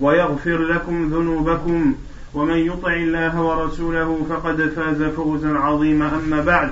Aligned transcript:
ويغفر 0.00 0.58
لكم 0.58 1.08
ذنوبكم 1.08 1.94
ومن 2.34 2.58
يطع 2.58 2.92
الله 2.92 3.40
ورسوله 3.40 4.26
فقد 4.30 4.72
فاز 4.76 5.02
فوزا 5.02 5.58
عظيما. 5.58 6.10
أما 6.24 6.40
بعد 6.40 6.70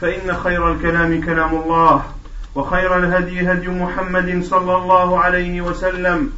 فإن 0.00 0.34
خير 0.34 0.72
الكلام 0.72 1.20
كلام 1.20 1.54
الله 1.54 2.04
وخير 2.54 2.98
الهدي 2.98 3.52
هدي 3.52 3.68
محمد 3.68 4.42
صلى 4.44 4.76
الله 4.76 5.18
عليه 5.18 5.60
وسلم 5.60 6.30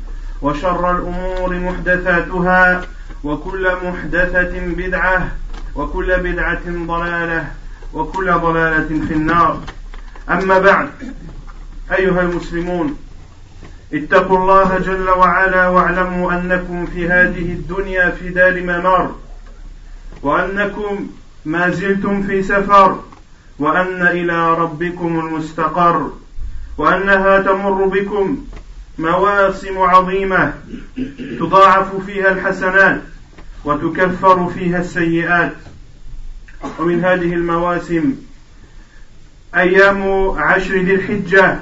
وشر 0.42 0.90
الأمور 0.96 1.58
محدثاتها 1.58 2.82
وكل 3.24 3.72
محدثة 3.84 4.66
بدعة 4.66 5.28
وكل 5.74 6.16
بدعة 6.16 6.62
ضلالة 6.66 7.46
وكل 7.94 8.32
ضلالة 8.32 9.06
في 9.08 9.14
النار. 9.14 9.60
أما 10.30 10.58
بعد 10.58 10.88
أيها 11.92 12.20
المسلمون 12.20 12.96
اتقوا 13.94 14.38
الله 14.38 14.78
جل 14.78 15.10
وعلا 15.10 15.68
واعلموا 15.68 16.32
أنكم 16.32 16.86
في 16.86 17.08
هذه 17.08 17.52
الدنيا 17.52 18.10
في 18.10 18.28
دار 18.28 18.60
ممر 18.62 19.14
وأنكم 20.22 21.06
ما 21.44 21.70
زلتم 21.70 22.22
في 22.22 22.42
سفر 22.42 23.00
وأن 23.58 24.02
إلى 24.06 24.54
ربكم 24.54 25.18
المستقر 25.18 26.10
وأنها 26.78 27.38
تمر 27.38 27.84
بكم 27.84 28.44
مواسم 28.98 29.78
عظيمة 29.78 30.54
تضاعف 31.40 31.96
فيها 32.06 32.32
الحسنات 32.32 33.00
وتكفر 33.64 34.46
فيها 34.46 34.80
السيئات. 34.80 35.52
ومن 36.78 37.04
هذه 37.04 37.34
المواسم 37.34 38.14
أيام 39.54 40.30
عشر 40.30 40.74
ذي 40.74 40.94
الحجة 40.94 41.58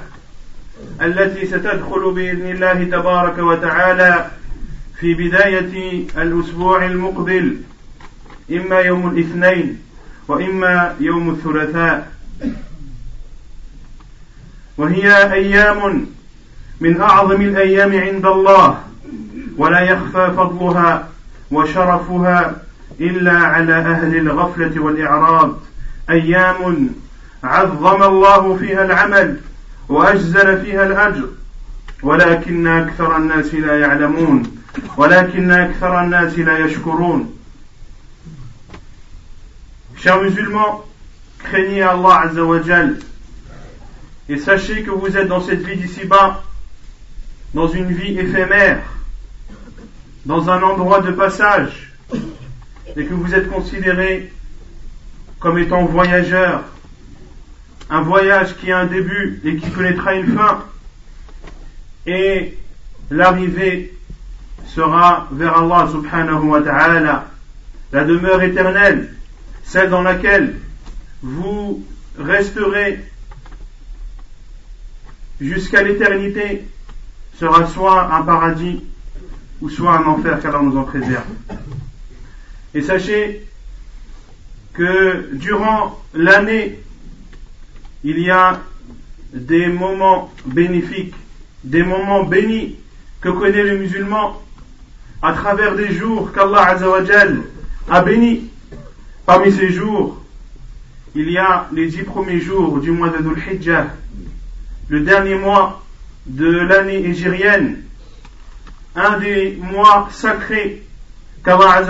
التي 1.01 1.45
ستدخل 1.47 2.11
بإذن 2.11 2.51
الله 2.51 2.83
تبارك 2.83 3.37
وتعالى 3.37 4.31
في 4.99 5.13
بداية 5.13 6.03
الأسبوع 6.17 6.85
المقبل 6.85 7.57
إما 8.51 8.79
يوم 8.79 9.09
الاثنين 9.09 9.79
وإما 10.27 10.95
يوم 10.99 11.29
الثلاثاء. 11.29 12.11
وهي 14.77 15.33
أيام 15.33 16.05
من 16.81 17.01
أعظم 17.01 17.41
الأيام 17.41 17.99
عند 17.99 18.25
الله 18.25 18.83
ولا 19.57 19.79
يخفى 19.79 20.33
فضلها 20.37 21.07
وشرفها 21.51 22.55
إلا 22.99 23.37
على 23.37 23.73
أهل 23.73 24.17
الغفلة 24.17 24.81
والإعراض. 24.81 25.59
أيام 26.09 26.89
عظم 27.43 28.03
الله 28.03 28.57
فيها 28.57 28.85
العمل. 28.85 29.39
وأجزل 29.90 30.60
فيها 30.64 30.86
الأجر 30.86 31.28
ولكن 32.02 32.66
أكثر 32.66 33.16
الناس 33.16 33.54
لا 33.54 33.80
يعلمون 33.80 34.42
ولكن 34.96 35.50
أكثر 35.50 36.00
الناس 36.00 36.38
لا 36.38 36.58
يشكرون 36.58 37.32
Chers 39.96 40.22
musulmans, 40.22 40.84
craignez 41.38 41.82
Allah 41.82 42.20
Azzawajal 42.26 42.98
et 44.28 44.36
sachez 44.36 44.82
que 44.82 44.90
vous 44.90 45.16
êtes 45.16 45.28
dans 45.28 45.40
cette 45.40 45.60
vie 45.60 45.76
d'ici-bas, 45.76 46.42
dans 47.54 47.68
une 47.68 47.92
vie 47.92 48.18
éphémère, 48.18 48.82
dans 50.26 50.50
un 50.50 50.62
endroit 50.62 51.00
de 51.00 51.12
passage, 51.12 51.92
et 52.94 53.04
que 53.04 53.14
vous 53.14 53.34
êtes 53.34 53.48
considérés 53.50 54.32
comme 55.38 55.58
étant 55.58 55.84
voyageurs, 55.86 56.64
un 57.91 58.01
voyage 58.01 58.55
qui 58.55 58.71
a 58.71 58.79
un 58.79 58.85
début 58.85 59.41
et 59.43 59.57
qui 59.57 59.69
connaîtra 59.69 60.15
une 60.15 60.33
fin, 60.33 60.63
et 62.07 62.57
l'arrivée 63.11 63.93
sera 64.65 65.27
vers 65.33 65.57
Allah 65.57 65.89
subhanahu 65.91 66.45
wa 66.45 66.61
ta'ala, 66.61 67.27
la 67.91 68.03
demeure 68.05 68.41
éternelle, 68.41 69.13
celle 69.63 69.89
dans 69.89 70.01
laquelle 70.01 70.55
vous 71.21 71.85
resterez 72.17 73.03
jusqu'à 75.41 75.83
l'éternité, 75.83 76.63
sera 77.37 77.67
soit 77.67 78.13
un 78.15 78.21
paradis 78.21 78.83
ou 79.59 79.69
soit 79.69 79.97
un 79.97 80.05
enfer 80.05 80.39
qu'Allah 80.41 80.61
nous 80.61 80.77
en 80.77 80.83
préserve. 80.83 81.25
Et 82.73 82.81
sachez 82.81 83.45
que 84.73 85.29
durant 85.33 85.99
l'année, 86.13 86.79
il 88.03 88.19
y 88.19 88.29
a 88.29 88.59
des 89.33 89.67
moments 89.67 90.31
bénéfiques, 90.45 91.15
des 91.63 91.83
moments 91.83 92.23
bénis 92.23 92.77
que 93.21 93.29
connaît 93.29 93.63
le 93.63 93.77
musulman 93.77 94.41
à 95.21 95.33
travers 95.33 95.75
des 95.75 95.93
jours 95.93 96.31
qu'Allah 96.31 96.77
a 97.89 98.01
bénis. 98.01 98.49
Parmi 99.25 99.51
ces 99.51 99.71
jours, 99.71 100.19
il 101.13 101.29
y 101.29 101.37
a 101.37 101.67
les 101.71 101.87
dix 101.87 102.03
premiers 102.03 102.39
jours 102.39 102.79
du 102.79 102.91
mois 102.91 103.09
de 103.09 103.19
Dhul 103.19 103.37
Hijjah, 103.37 103.87
le 104.89 105.01
dernier 105.01 105.35
mois 105.35 105.83
de 106.25 106.49
l'année 106.49 107.05
égérienne, 107.05 107.83
un 108.95 109.19
des 109.19 109.57
mois 109.61 110.09
sacrés 110.11 110.83
qu'Allah 111.43 111.83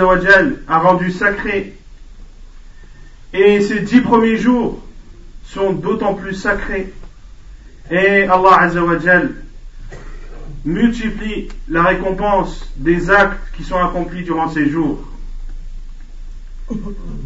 a 0.68 0.78
rendu 0.78 1.10
sacré. 1.10 1.74
Et 3.32 3.62
ces 3.62 3.80
dix 3.80 4.02
premiers 4.02 4.36
jours 4.36 4.81
sont 5.52 5.72
d'autant 5.72 6.14
plus 6.14 6.34
sacrés. 6.34 6.92
Et 7.90 8.22
Allah 8.24 8.60
Azzawajal 8.60 9.34
multiplie 10.64 11.48
la 11.68 11.82
récompense 11.82 12.70
des 12.76 13.10
actes 13.10 13.40
qui 13.56 13.64
sont 13.64 13.76
accomplis 13.76 14.22
durant 14.22 14.48
ces 14.48 14.68
jours. 14.68 15.06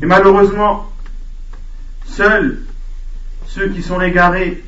Et 0.02 0.06
malheureusement, 0.06 0.90
seuls 2.06 2.62
ceux 3.46 3.68
qui 3.68 3.82
sont 3.82 4.00
égarés, 4.00 4.62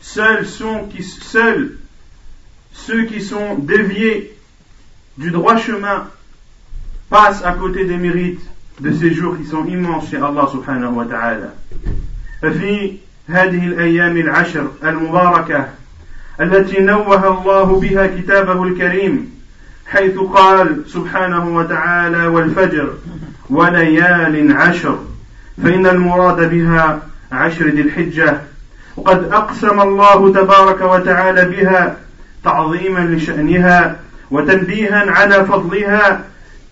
seuls, 0.00 0.46
sont 0.46 0.88
qui, 0.88 1.02
seuls 1.02 1.78
ceux 2.72 3.04
qui 3.04 3.22
sont 3.22 3.56
déviés 3.56 4.36
du 5.16 5.30
droit 5.30 5.56
chemin 5.56 6.08
passent 7.08 7.44
à 7.44 7.52
côté 7.52 7.84
des 7.86 7.96
mérites 7.96 8.44
de 8.80 8.92
ces 8.92 9.14
jours 9.14 9.36
qui 9.38 9.46
sont 9.46 9.64
immenses 9.66 10.10
chez 10.10 10.16
Allah 10.16 10.48
subhanahu 10.50 10.94
wa 10.94 11.06
ta'ala. 11.06 11.54
ففي 12.42 12.92
هذه 13.28 13.66
الأيام 13.66 14.16
العشر 14.16 14.66
المباركة 14.84 15.68
التي 16.40 16.80
نوه 16.80 17.38
الله 17.38 17.80
بها 17.80 18.06
كتابه 18.06 18.62
الكريم 18.62 19.32
حيث 19.86 20.18
قال 20.18 20.82
سبحانه 20.86 21.56
وتعالى 21.56 22.26
والفجر 22.26 22.94
وليال 23.50 24.56
عشر 24.56 24.98
فإن 25.62 25.86
المراد 25.86 26.50
بها 26.50 27.02
عشر 27.32 27.66
ذي 27.68 27.80
الحجة. 27.80 28.40
وقد 28.96 29.32
أقسم 29.32 29.80
الله 29.80 30.32
تبارك 30.32 30.80
وتعالى 30.80 31.44
بها 31.44 31.96
تعظيما 32.44 33.00
لشأنها 33.00 33.96
وتنبيها 34.30 35.10
على 35.10 35.44
فضلها 35.44 36.24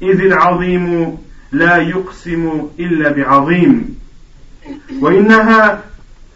إذ 0.02 0.20
العظيم 0.20 1.16
لا 1.52 1.76
يقسم 1.76 2.68
إلا 2.78 3.12
بعظيم. 3.12 4.00
وإنها 5.00 5.80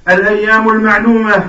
الأيام 0.09 0.69
المعلومة 0.69 1.45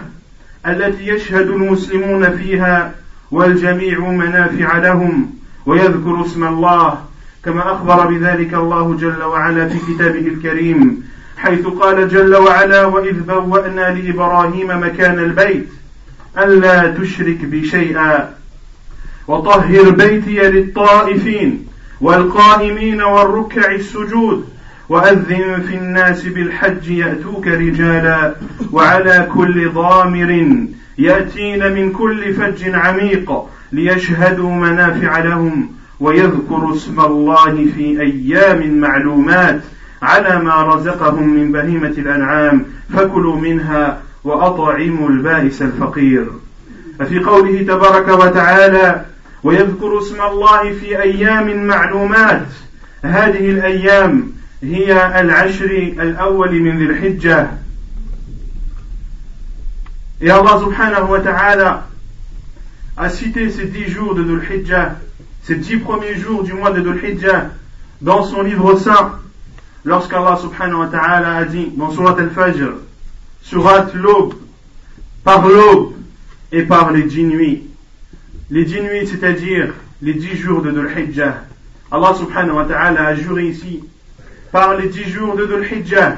التي 0.67 1.07
يشهد 1.07 1.47
المسلمون 1.47 2.37
فيها 2.37 2.95
والجميع 3.31 3.99
منافع 3.99 4.77
لهم 4.77 5.31
ويذكر 5.65 6.25
اسم 6.25 6.47
الله 6.47 6.99
كما 7.45 7.71
أخبر 7.71 8.07
بذلك 8.07 8.53
الله 8.53 8.95
جل 8.95 9.23
وعلا 9.23 9.67
في 9.67 9.93
كتابه 9.93 10.27
الكريم 10.27 11.03
حيث 11.37 11.67
قال 11.67 12.09
جل 12.09 12.35
وعلا 12.35 12.85
وإذ 12.85 13.19
بوأنا 13.19 13.89
لإبراهيم 13.99 14.67
مكان 14.83 15.19
البيت 15.19 15.67
ألا 16.37 16.91
تشرك 16.91 17.37
بي 17.45 17.65
شيئا 17.65 18.33
وطهر 19.27 19.89
بيتي 19.89 20.39
للطائفين 20.39 21.67
والقائمين 22.01 23.01
والركع 23.01 23.71
السجود 23.71 24.49
وأذن 24.89 25.61
في 25.67 25.75
الناس 25.75 26.23
بالحج 26.23 26.89
يأتوك 26.89 27.47
رجالا 27.47 28.35
وعلى 28.71 29.27
كل 29.33 29.69
ضامر 29.69 30.47
يأتين 30.97 31.73
من 31.73 31.91
كل 31.91 32.33
فج 32.33 32.75
عميق 32.75 33.45
ليشهدوا 33.71 34.49
منافع 34.49 35.19
لهم 35.19 35.69
ويذكروا 35.99 36.75
اسم 36.75 36.99
الله 36.99 37.67
في 37.75 38.01
أيام 38.01 38.79
معلومات 38.79 39.61
على 40.01 40.39
ما 40.43 40.63
رزقهم 40.63 41.29
من 41.29 41.51
بهيمة 41.51 41.93
الأنعام 41.97 42.65
فكلوا 42.93 43.35
منها 43.35 44.01
وأطعموا 44.23 45.09
البائس 45.09 45.61
الفقير. 45.61 46.27
ففي 46.99 47.19
قوله 47.19 47.61
تبارك 47.61 48.07
وتعالى 48.07 49.05
ويذكر 49.43 49.99
اسم 49.99 50.21
الله 50.21 50.73
في 50.73 51.01
أيام 51.01 51.67
معلومات. 51.67 52.47
هذه 53.03 53.49
الأيام 53.49 54.34
هي 54.64 55.20
العشر 55.20 55.70
الأول 56.00 56.60
من 56.60 56.78
ذي 56.78 56.84
الحجة 56.84 57.50
Et 60.22 60.30
Allah 60.30 60.60
subhanahu 60.60 61.12
wa 61.12 61.20
ta'ala 61.20 61.88
a 62.98 63.08
cité 63.08 63.48
ces 63.48 63.64
dix 63.64 63.88
jours 63.88 64.14
de 64.14 64.22
Dhul 64.22 64.42
Hijjah, 64.44 64.96
ces 65.42 65.54
dix 65.54 65.78
premiers 65.78 66.14
jours 66.16 66.42
du 66.42 66.52
mois 66.52 66.72
de 66.72 66.82
Dhul 66.82 67.02
Hijjah, 67.02 67.46
dans 68.02 68.24
son 68.24 68.42
livre 68.42 68.76
saint, 68.78 69.18
lorsqu'Allah 69.82 70.36
subhanahu 70.36 70.80
wa 70.80 70.86
ta'ala 70.88 71.36
a 71.36 71.44
dit 71.46 71.70
dans 71.74 71.90
Surat 71.90 72.16
al-Fajr, 72.18 72.74
Surat 73.40 73.86
l'aube, 73.94 74.34
par 75.24 75.48
l'aube 75.48 75.94
et 76.52 76.64
par 76.64 76.92
les 76.92 77.04
dix 77.04 77.24
nuits. 77.24 77.62
Les 78.50 78.66
dix 78.66 78.82
nuits, 78.82 79.06
c'est-à-dire 79.06 79.72
les 80.02 80.12
dix 80.12 80.36
jours 80.36 80.60
de 80.60 80.70
Dhul 80.70 80.90
Hijjah. 80.94 81.44
Allah 81.90 82.14
subhanahu 82.14 82.56
wa 82.56 82.64
ta'ala 82.66 83.06
a 83.06 83.14
juré 83.14 83.46
ici 83.46 83.80
par 84.55 84.77
les 84.77 84.87
dix 84.87 85.09
jours 85.09 85.35
de 85.35 85.45
Dhul 85.45 85.65
Hijjah. 85.69 86.15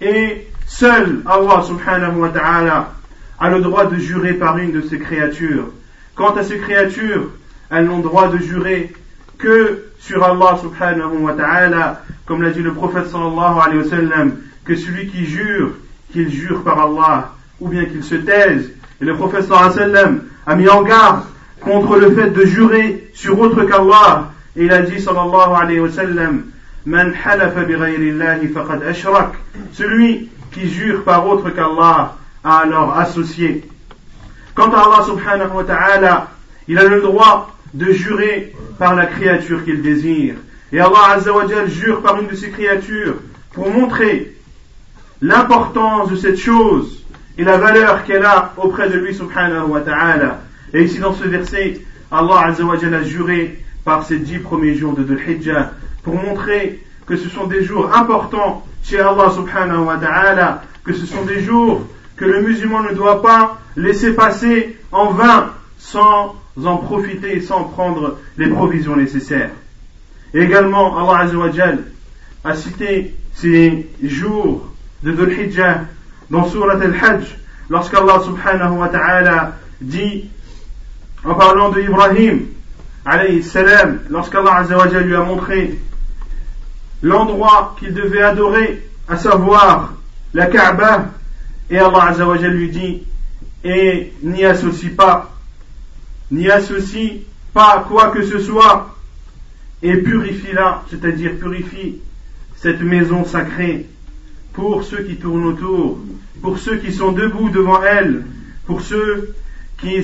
Et 0.00 0.46
seul 0.64 1.22
Allah 1.26 1.60
subhanahu 1.66 2.18
wa 2.18 2.28
ta'ala 2.28 2.92
a 3.40 3.50
le 3.50 3.60
droit 3.62 3.86
de 3.86 3.96
jurer 3.96 4.34
par 4.34 4.58
une 4.58 4.70
de 4.70 4.80
ses 4.80 5.00
créatures. 5.00 5.70
Quant 6.14 6.36
à 6.36 6.44
ces 6.44 6.58
créatures, 6.58 7.30
elles 7.72 7.86
n'ont 7.86 7.98
droit 7.98 8.28
de 8.28 8.38
jurer 8.38 8.92
que 9.38 9.86
sur 9.98 10.22
Allah 10.22 10.56
subhanahu 10.62 11.18
wa 11.22 11.32
ta'ala, 11.32 12.02
comme 12.26 12.42
l'a 12.42 12.50
dit 12.50 12.62
le 12.62 12.74
prophète 12.74 13.08
sallallahu 13.08 13.58
alayhi 13.60 13.78
wa 13.82 14.26
que 14.64 14.76
celui 14.76 15.08
qui 15.08 15.26
jure, 15.26 15.72
qu'il 16.12 16.30
jure 16.30 16.62
par 16.62 16.78
Allah, 16.78 17.32
ou 17.58 17.66
bien 17.66 17.86
qu'il 17.86 18.04
se 18.04 18.14
taise. 18.14 18.70
Et 19.00 19.04
le 19.04 19.16
prophète 19.16 19.48
sallallahu 19.48 19.80
alayhi 19.80 20.14
wa 20.14 20.22
a 20.46 20.54
mis 20.54 20.68
en 20.68 20.82
garde 20.82 21.24
contre 21.60 21.96
le 21.96 22.12
fait 22.12 22.30
de 22.30 22.44
jurer 22.44 23.10
sur 23.14 23.36
autre 23.40 23.64
qu'Allah. 23.64 24.30
Et 24.54 24.66
il 24.66 24.72
a 24.72 24.82
dit 24.82 25.00
sallallahu 25.00 25.60
alayhi 25.60 25.80
wa 25.80 25.90
sallam, 25.90 26.44
Celui 29.72 30.28
qui 30.52 30.68
jure 30.68 31.02
par 31.04 31.26
autre 31.26 31.50
qu'Allah 31.50 32.16
a 32.44 32.56
alors 32.58 32.98
associé. 32.98 33.64
Quant 34.54 34.70
à 34.70 34.80
Allah 34.80 35.04
subhanahu 35.06 35.56
wa 35.56 35.64
ta'ala, 35.64 36.28
il 36.68 36.78
a 36.78 36.84
le 36.84 37.00
droit 37.00 37.56
de 37.72 37.90
jurer 37.90 38.52
par 38.78 38.94
la 38.94 39.06
créature 39.06 39.64
qu'il 39.64 39.82
désire. 39.82 40.36
Et 40.72 40.78
Allah 40.78 41.12
azza 41.14 41.32
wa 41.32 41.46
jure 41.66 42.02
par 42.02 42.20
une 42.20 42.28
de 42.28 42.34
ses 42.34 42.50
créatures 42.50 43.16
pour 43.52 43.70
montrer 43.70 44.36
l'importance 45.22 46.10
de 46.10 46.16
cette 46.16 46.38
chose 46.38 47.04
et 47.38 47.44
la 47.44 47.56
valeur 47.56 48.04
qu'elle 48.04 48.24
a 48.24 48.52
auprès 48.56 48.90
de 48.90 48.98
lui 48.98 49.14
subhanahu 49.14 49.68
wa 49.68 49.80
ta'ala. 49.80 50.42
Et 50.72 50.84
ici 50.84 50.98
dans 50.98 51.14
ce 51.14 51.24
verset, 51.24 51.80
Allah 52.12 52.46
azza 52.46 52.64
wa 52.64 52.74
a 52.74 53.02
juré 53.02 53.58
par 53.84 54.04
ces 54.04 54.18
dix 54.18 54.38
premiers 54.38 54.74
jours 54.74 54.94
de 54.94 55.02
Dhul 55.02 55.20
Hijjah 55.26 55.72
pour 56.04 56.14
montrer 56.14 56.80
que 57.06 57.16
ce 57.16 57.28
sont 57.28 57.46
des 57.46 57.64
jours 57.64 57.94
importants 57.94 58.64
chez 58.82 59.00
Allah 59.00 59.30
subhanahu 59.30 59.84
wa 59.84 59.96
ta'ala, 59.96 60.62
que 60.84 60.92
ce 60.92 61.06
sont 61.06 61.24
des 61.24 61.42
jours 61.42 61.82
que 62.16 62.24
le 62.24 62.42
musulman 62.42 62.82
ne 62.82 62.94
doit 62.94 63.22
pas 63.22 63.58
laisser 63.76 64.12
passer 64.12 64.76
en 64.92 65.10
vain 65.10 65.50
sans 65.78 66.36
en 66.62 66.76
profiter, 66.76 67.40
sans 67.40 67.64
prendre 67.64 68.18
les 68.38 68.48
provisions 68.48 68.96
nécessaires. 68.96 69.50
Et 70.32 70.40
également, 70.40 70.96
Allah 70.96 71.24
Azzawajal 71.24 71.84
a 72.44 72.54
cité 72.54 73.14
ces 73.34 73.88
jours 74.02 74.68
de 75.02 75.12
Dhul 75.12 75.32
Hijjah 75.32 75.80
dans 76.30 76.44
Surat 76.48 76.80
Al-Hajj, 76.80 77.36
lorsqu'Allah 77.68 78.20
subhanahu 78.24 78.76
wa 78.76 78.88
ta'ala 78.88 79.56
dit, 79.80 80.30
en 81.24 81.34
parlant 81.34 81.70
de 81.70 81.80
Ibrahim, 81.80 82.46
alayhi 83.04 83.42
salam, 83.42 84.00
lorsqu'Allah 84.08 84.58
Azzawajal 84.58 85.04
lui 85.04 85.16
a 85.16 85.22
montré 85.22 85.78
l'endroit 87.04 87.76
qu'il 87.78 87.92
devait 87.92 88.22
adorer, 88.22 88.82
à 89.06 89.16
savoir 89.18 89.92
la 90.32 90.46
Kaaba, 90.46 91.10
et 91.70 91.78
Allah 91.78 92.06
Azzawajal 92.08 92.52
lui 92.52 92.70
dit, 92.70 93.02
et 93.62 94.12
n'y 94.22 94.44
associe 94.44 94.92
pas, 94.92 95.30
n'y 96.30 96.50
associe 96.50 97.20
pas 97.52 97.84
quoi 97.86 98.08
que 98.08 98.22
ce 98.24 98.38
soit, 98.38 98.96
et 99.82 99.98
purifie-la, 99.98 100.84
c'est-à-dire 100.90 101.32
purifie 101.38 102.00
cette 102.56 102.80
maison 102.80 103.26
sacrée 103.26 103.86
pour 104.54 104.82
ceux 104.82 105.02
qui 105.02 105.16
tournent 105.16 105.44
autour, 105.44 105.98
pour 106.40 106.58
ceux 106.58 106.78
qui 106.78 106.92
sont 106.92 107.12
debout 107.12 107.50
devant 107.50 107.82
elle, 107.82 108.24
pour 108.66 108.80
ceux 108.80 109.34
qui 109.78 110.02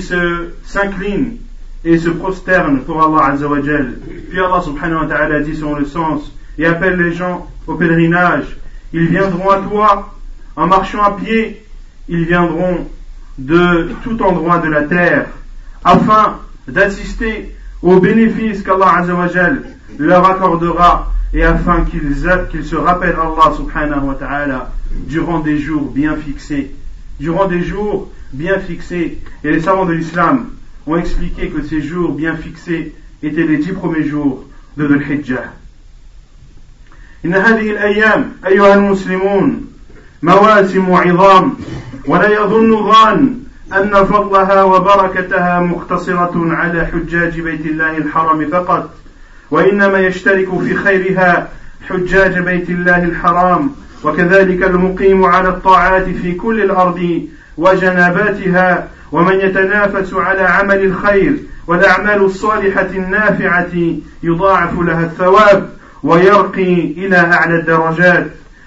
s'inclinent 0.64 1.38
et 1.82 1.97
se 1.97 2.11
prosternent 2.11 2.81
pour 2.81 3.02
Allah 3.02 3.32
Azzawajal. 3.32 4.00
Puis 4.29 4.38
Allah 4.38 4.61
subhanahu 4.62 5.05
wa 5.05 5.06
ta'ala 5.06 5.41
dit 5.41 5.56
sur 5.56 5.79
le 5.79 5.87
sens, 5.87 6.31
et 6.61 6.67
appelle 6.67 6.97
les 6.97 7.15
gens 7.15 7.49
au 7.67 7.75
pèlerinage. 7.75 8.59
Ils 8.93 9.07
viendront 9.07 9.49
à 9.49 9.59
toi 9.61 10.15
en 10.57 10.67
marchant 10.67 11.03
à 11.03 11.12
pied, 11.12 11.65
ils 12.09 12.27
viendront 12.27 12.87
de 13.39 13.89
tout 14.05 14.23
endroit 14.23 14.59
de 14.59 14.69
la 14.69 14.83
terre 14.83 15.29
afin 15.83 16.39
d'assister 16.69 17.57
aux 17.81 17.99
bénéfices 17.99 18.62
qu'Allah 18.62 19.07
leur 19.99 20.27
accordera 20.27 21.11
et 21.33 21.43
afin 21.43 21.85
qu'ils 21.85 22.14
se 22.64 22.76
rappellent 22.76 23.17
Allah 23.17 23.57
subhanahu 23.57 24.09
wa 24.09 24.14
ta'ala 24.14 24.71
durant 24.90 25.40
des 25.40 25.57
jours 25.59 25.90
bien 25.90 26.17
fixés. 26.17 26.73
Durant 27.19 27.47
des 27.47 27.62
jours 27.62 28.11
bien 28.35 28.59
fixés. 28.59 29.19
Et 29.45 29.50
les 29.50 29.61
savants 29.61 29.87
de 29.87 29.95
l'islam 29.95 30.50
ont 30.87 30.97
expliqué 30.97 31.49
que 31.49 31.62
ces 31.62 31.81
jours 31.81 32.12
bien 32.12 32.37
fixés 32.37 32.95
étaient 33.23 33.45
les 33.45 33.59
dix 33.59 33.73
premiers 33.73 34.05
jours 34.05 34.45
de 34.76 34.87
Dhul 34.87 35.11
Hijjah. 35.11 35.60
إن 37.25 37.35
هذه 37.35 37.71
الأيام 37.71 38.33
أيها 38.47 38.75
المسلمون 38.75 39.67
مواسم 40.23 40.93
عظام 40.93 41.55
ولا 42.07 42.29
يظن 42.29 42.93
ظان 42.93 43.41
أن 43.73 44.05
فضلها 44.05 44.62
وبركتها 44.62 45.61
مقتصرة 45.61 46.33
على 46.37 46.87
حجاج 46.87 47.41
بيت 47.41 47.67
الله 47.67 47.97
الحرم 47.97 48.49
فقط 48.53 48.91
وإنما 49.50 49.99
يشترك 49.99 50.59
في 50.61 50.75
خيرها 50.75 51.49
حجاج 51.89 52.39
بيت 52.39 52.71
الله 52.71 53.05
الحرام 53.05 53.71
وكذلك 54.05 54.62
المقيم 54.62 55.25
على 55.25 55.49
الطاعات 55.49 56.05
في 56.05 56.33
كل 56.33 56.61
الأرض 56.61 57.23
وجناباتها 57.57 58.89
ومن 59.12 59.41
يتنافس 59.41 60.15
على 60.15 60.43
عمل 60.43 60.85
الخير 60.85 61.37
والأعمال 61.67 62.23
الصالحة 62.23 62.89
النافعة 62.95 63.95
يضاعف 64.23 64.81
لها 64.81 65.00
الثواب. 65.00 65.71
ويرقي 66.02 66.75
إلى 66.75 67.16
أعلى 67.16 67.54
الدرجات. 67.54 68.26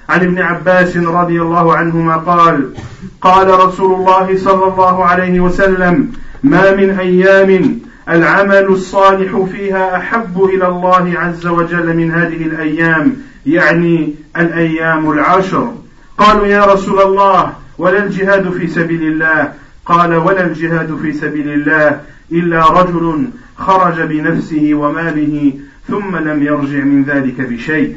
عن 0.09 0.19
ابن 0.21 0.39
عباس 0.39 0.97
رضي 0.97 1.41
الله 1.41 1.75
عنهما 1.75 2.17
قال 2.17 2.73
قال 3.21 3.59
رسول 3.65 3.95
الله 3.95 4.37
صلى 4.37 4.67
الله 4.67 5.05
عليه 5.05 5.39
وسلم 5.39 6.11
ما 6.43 6.75
من 6.75 6.89
أيام 6.99 7.79
العمل 8.09 8.65
الصالح 8.65 9.45
فيها 9.51 9.97
أحب 9.97 10.43
إلى 10.43 10.67
الله 10.67 11.13
عز 11.15 11.47
وجل 11.47 11.97
من 11.97 12.11
هذه 12.11 12.45
الأيام 12.45 13.15
يعني 13.45 14.15
الأيام 14.37 15.11
العشر. 15.11 15.73
قالوا 16.17 16.47
يا 16.47 16.65
رسول 16.65 17.01
الله 17.01 17.53
ولا 17.77 18.03
الجهاد 18.03 18.49
في 18.51 18.67
سبيل 18.67 19.01
الله. 19.01 19.53
قال 19.85 20.15
ولا 20.15 20.45
الجهاد 20.45 20.97
في 21.01 21.13
سبيل 21.13 21.49
الله 21.49 21.99
إلا 22.31 22.81
رجل 22.81 23.27
خرج 23.57 24.01
بنفسه 24.01 24.69
وماله 24.73 25.53
ثم 25.88 26.16
لم 26.16 26.42
يرجع 26.42 26.84
من 26.84 27.04
ذلك 27.04 27.40
بشيء 27.40 27.96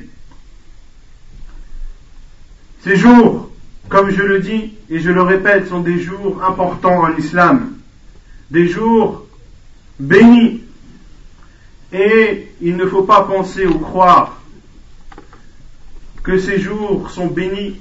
Ces 2.83 2.95
jours, 2.95 3.51
comme 3.89 4.09
je 4.09 4.23
le 4.23 4.39
dis 4.39 4.73
et 4.89 4.99
je 4.99 5.11
le 5.11 5.21
répète, 5.21 5.67
sont 5.67 5.81
des 5.81 5.99
jours 5.99 6.43
importants 6.43 7.03
en 7.03 7.15
islam, 7.15 7.73
des 8.49 8.67
jours 8.67 9.27
bénis. 9.99 10.61
Et 11.93 12.47
il 12.61 12.75
ne 12.75 12.87
faut 12.87 13.03
pas 13.03 13.21
penser 13.21 13.67
ou 13.67 13.77
croire 13.77 14.41
que 16.23 16.39
ces 16.39 16.59
jours 16.59 17.11
sont 17.11 17.27
bénis 17.27 17.79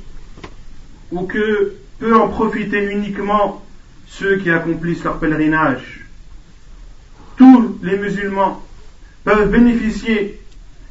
ou 1.10 1.22
que 1.22 1.76
peut 1.98 2.16
en 2.16 2.28
profiter 2.28 2.92
uniquement 2.92 3.64
ceux 4.06 4.36
qui 4.36 4.50
accomplissent 4.50 5.04
leur 5.04 5.18
pèlerinage. 5.18 6.04
Tous 7.36 7.78
les 7.82 7.96
musulmans 7.96 8.62
peuvent 9.25 9.49
bénéficier 9.49 10.39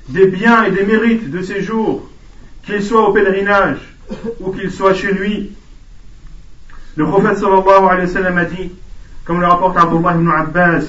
des 0.09 0.27
biens 0.27 0.65
et 0.65 0.73
des 0.73 0.85
mérites 0.85 1.31
de 1.31 1.41
ces 1.41 1.63
jours, 1.63 2.11
qu'ils 2.65 2.83
soient 2.83 3.09
au 3.09 3.13
pèlerinage 3.13 3.79
ou 4.41 4.51
qu'ils 4.51 4.71
soient 4.71 4.93
chez 4.93 5.13
lui. 5.13 5.53
Le 6.97 7.07
prophète 7.07 7.39
sallallahu 7.39 7.89
alayhi 7.89 8.09
wa 8.09 8.13
sallam 8.13 8.39
a 8.39 8.45
dit, 8.45 8.73
comme 9.25 9.41
le 9.41 9.47
rapporte 9.47 9.79
Abdullah 9.79 10.15
ibn 10.15 10.29
Abbas, 10.29 10.85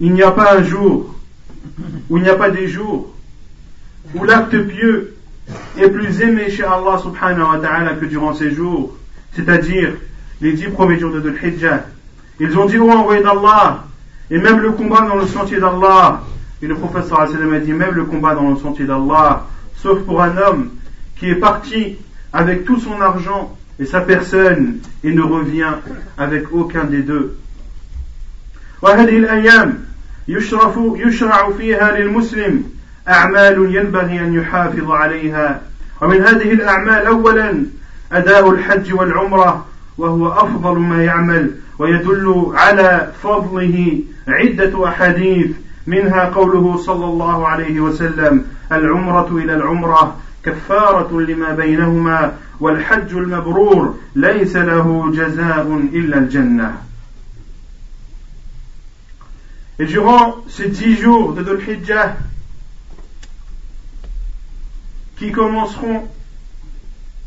il 0.00 0.12
n'y 0.12 0.22
a 0.22 0.32
pas 0.32 0.56
un 0.58 0.62
jour, 0.62 1.14
ou 2.10 2.18
il 2.18 2.22
n'y 2.22 2.28
a 2.28 2.34
pas 2.34 2.50
des 2.50 2.68
jours, 2.68 3.14
où 4.14 4.24
l'acte 4.24 4.58
pieux 4.66 5.16
est 5.78 5.88
plus 5.88 6.20
aimé 6.20 6.50
chez 6.50 6.64
Allah 6.64 6.98
subhanahu 6.98 7.52
wa 7.52 7.58
ta'ala 7.58 7.94
que 7.94 8.06
durant 8.06 8.34
ces 8.34 8.50
jours, 8.50 8.96
c'est-à-dire 9.32 9.94
les 10.40 10.52
dix 10.52 10.68
premiers 10.68 10.98
jours 10.98 11.12
de 11.12 11.20
Dhul 11.20 11.38
Hijjah. 11.42 11.86
Ils 12.40 12.58
ont 12.58 12.66
dit, 12.66 12.78
au 12.78 12.90
envoyé 12.90 13.22
d'Allah, 13.22 13.84
et 14.31 14.37
même 14.37 14.59
le 14.59 14.71
combat 14.71 15.01
dans 15.01 15.15
le 15.15 15.25
sentier 15.25 15.59
d'Allah, 15.59 16.21
et 16.61 16.67
le 16.67 16.75
prophète 16.75 17.05
sallallahu 17.05 17.55
a 17.55 17.59
dit, 17.59 17.73
même 17.73 17.95
le 17.95 18.05
combat 18.05 18.35
dans 18.35 18.49
le 18.49 18.57
sentier 18.57 18.85
d'Allah, 18.85 19.45
sauf 19.75 19.99
pour 20.01 20.21
un 20.21 20.37
homme 20.37 20.69
qui 21.17 21.29
est 21.29 21.35
parti 21.35 21.97
avec 22.33 22.65
tout 22.65 22.79
son 22.79 22.99
argent 23.01 23.57
et 23.79 23.85
sa 23.85 24.01
personne 24.01 24.79
et 25.03 25.11
ne 25.11 25.21
revient 25.21 25.73
avec 26.17 26.51
aucun 26.51 26.83
des 26.83 27.01
deux. 27.01 27.37
وهذه 28.81 29.17
الأيام 29.17 29.85
يشرف 30.27 30.79
يشرع 30.95 31.51
فيها 31.51 31.97
للمسلم 31.97 32.63
أعمال 33.07 33.75
ينبغي 33.75 34.19
أن 34.19 34.33
يحافظ 34.33 34.91
عليها 34.91 35.61
ومن 36.01 36.21
هذه 36.21 36.51
الأعمال 36.51 37.05
أولا 37.05 37.65
أداء 38.11 38.51
الحج 38.51 38.93
والعمرة 38.93 39.65
وهو 39.98 40.28
أفضل 40.28 40.78
ما 40.78 41.04
يعمل 41.04 41.54
ويدل 41.78 42.52
على 42.54 43.12
فضله 43.22 43.98
عدة 44.28 44.88
أحاديث 44.88 45.50
منها 45.86 46.24
قوله 46.24 46.76
صلى 46.76 47.04
الله 47.04 47.48
عليه 47.48 47.80
وسلم 47.80 48.44
العمرة 48.72 49.28
إلى 49.36 49.54
العمرة 49.54 50.16
كفارة 50.44 51.20
لما 51.20 51.54
بينهما 51.54 52.32
والحج 52.60 53.14
المبرور 53.14 53.98
ليس 54.14 54.56
له 54.56 55.10
جزاء 55.12 55.88
إلا 55.92 56.18
الجنة. 56.18 56.78
Et 59.78 59.86
durant 59.86 60.36
ces 60.48 60.68
dix 60.68 60.96
jours 60.96 61.32
de 61.32 61.42
Dhul 61.42 61.60
Hijjah, 61.60 62.16
qui 65.16 65.32
commenceront 65.32 66.04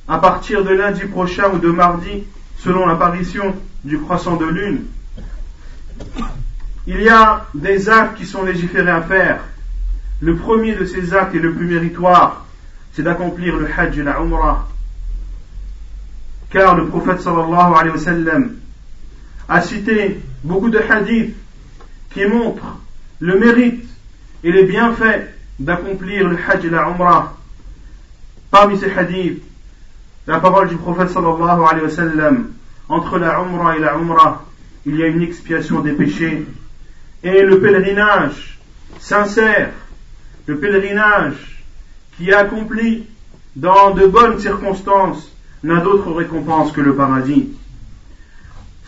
à 0.07 0.17
partir 0.19 0.63
de 0.63 0.69
lundi 0.69 1.05
prochain 1.05 1.49
ou 1.53 1.57
de 1.57 1.69
mardi, 1.69 2.23
selon 2.57 2.85
l'apparition 2.85 3.55
du 3.83 3.99
croissant 3.99 4.35
de 4.35 4.45
lune, 4.45 4.85
il 6.87 7.01
y 7.01 7.09
a 7.09 7.45
des 7.53 7.89
actes 7.89 8.17
qui 8.17 8.25
sont 8.25 8.43
légiférés 8.43 8.91
à 8.91 9.01
faire. 9.01 9.41
Le 10.21 10.35
premier 10.35 10.73
de 10.75 10.85
ces 10.85 11.13
actes 11.13 11.35
et 11.35 11.39
le 11.39 11.53
plus 11.53 11.67
méritoire, 11.67 12.45
c'est 12.93 13.03
d'accomplir 13.03 13.57
le 13.57 13.67
Hajj 13.77 13.99
et 13.99 14.03
la 14.03 14.19
Umrah. 14.19 14.67
Car 16.49 16.75
le 16.75 16.87
prophète 16.87 17.21
sallallahu 17.21 17.73
alayhi 17.77 17.91
wa 17.91 17.99
sallam 17.99 18.55
a 19.49 19.61
cité 19.61 20.19
beaucoup 20.43 20.69
de 20.69 20.79
hadiths 20.79 21.35
qui 22.09 22.25
montrent 22.25 22.79
le 23.19 23.37
mérite 23.37 23.85
et 24.43 24.51
les 24.51 24.63
bienfaits 24.63 25.29
d'accomplir 25.59 26.27
le 26.27 26.37
Hajj 26.37 26.65
et 26.65 26.69
la. 26.69 27.33
Parmi 28.49 28.79
ces 28.79 28.91
hadiths, 28.91 29.43
la 30.26 30.38
parole 30.40 30.68
du 30.68 30.76
prophète 30.76 31.10
sallallahu 31.10 31.64
alayhi 31.68 31.84
wa 31.84 31.90
sallam, 31.90 32.46
entre 32.88 33.18
la 33.18 33.40
Umrah 33.40 33.76
et 33.76 33.80
la 33.80 33.94
Umrah, 33.94 34.44
il 34.86 34.96
y 34.96 35.02
a 35.02 35.06
une 35.06 35.22
expiation 35.22 35.80
des 35.80 35.92
péchés. 35.92 36.46
Et 37.22 37.42
le 37.42 37.60
pèlerinage 37.60 38.58
sincère, 38.98 39.70
le 40.46 40.58
pèlerinage 40.58 41.64
qui 42.16 42.30
est 42.30 42.34
accompli 42.34 43.06
dans 43.56 43.90
de 43.90 44.06
bonnes 44.06 44.38
circonstances, 44.38 45.32
n'a 45.62 45.80
d'autre 45.80 46.10
récompense 46.12 46.72
que 46.72 46.80
le 46.80 46.94
paradis. 46.94 47.48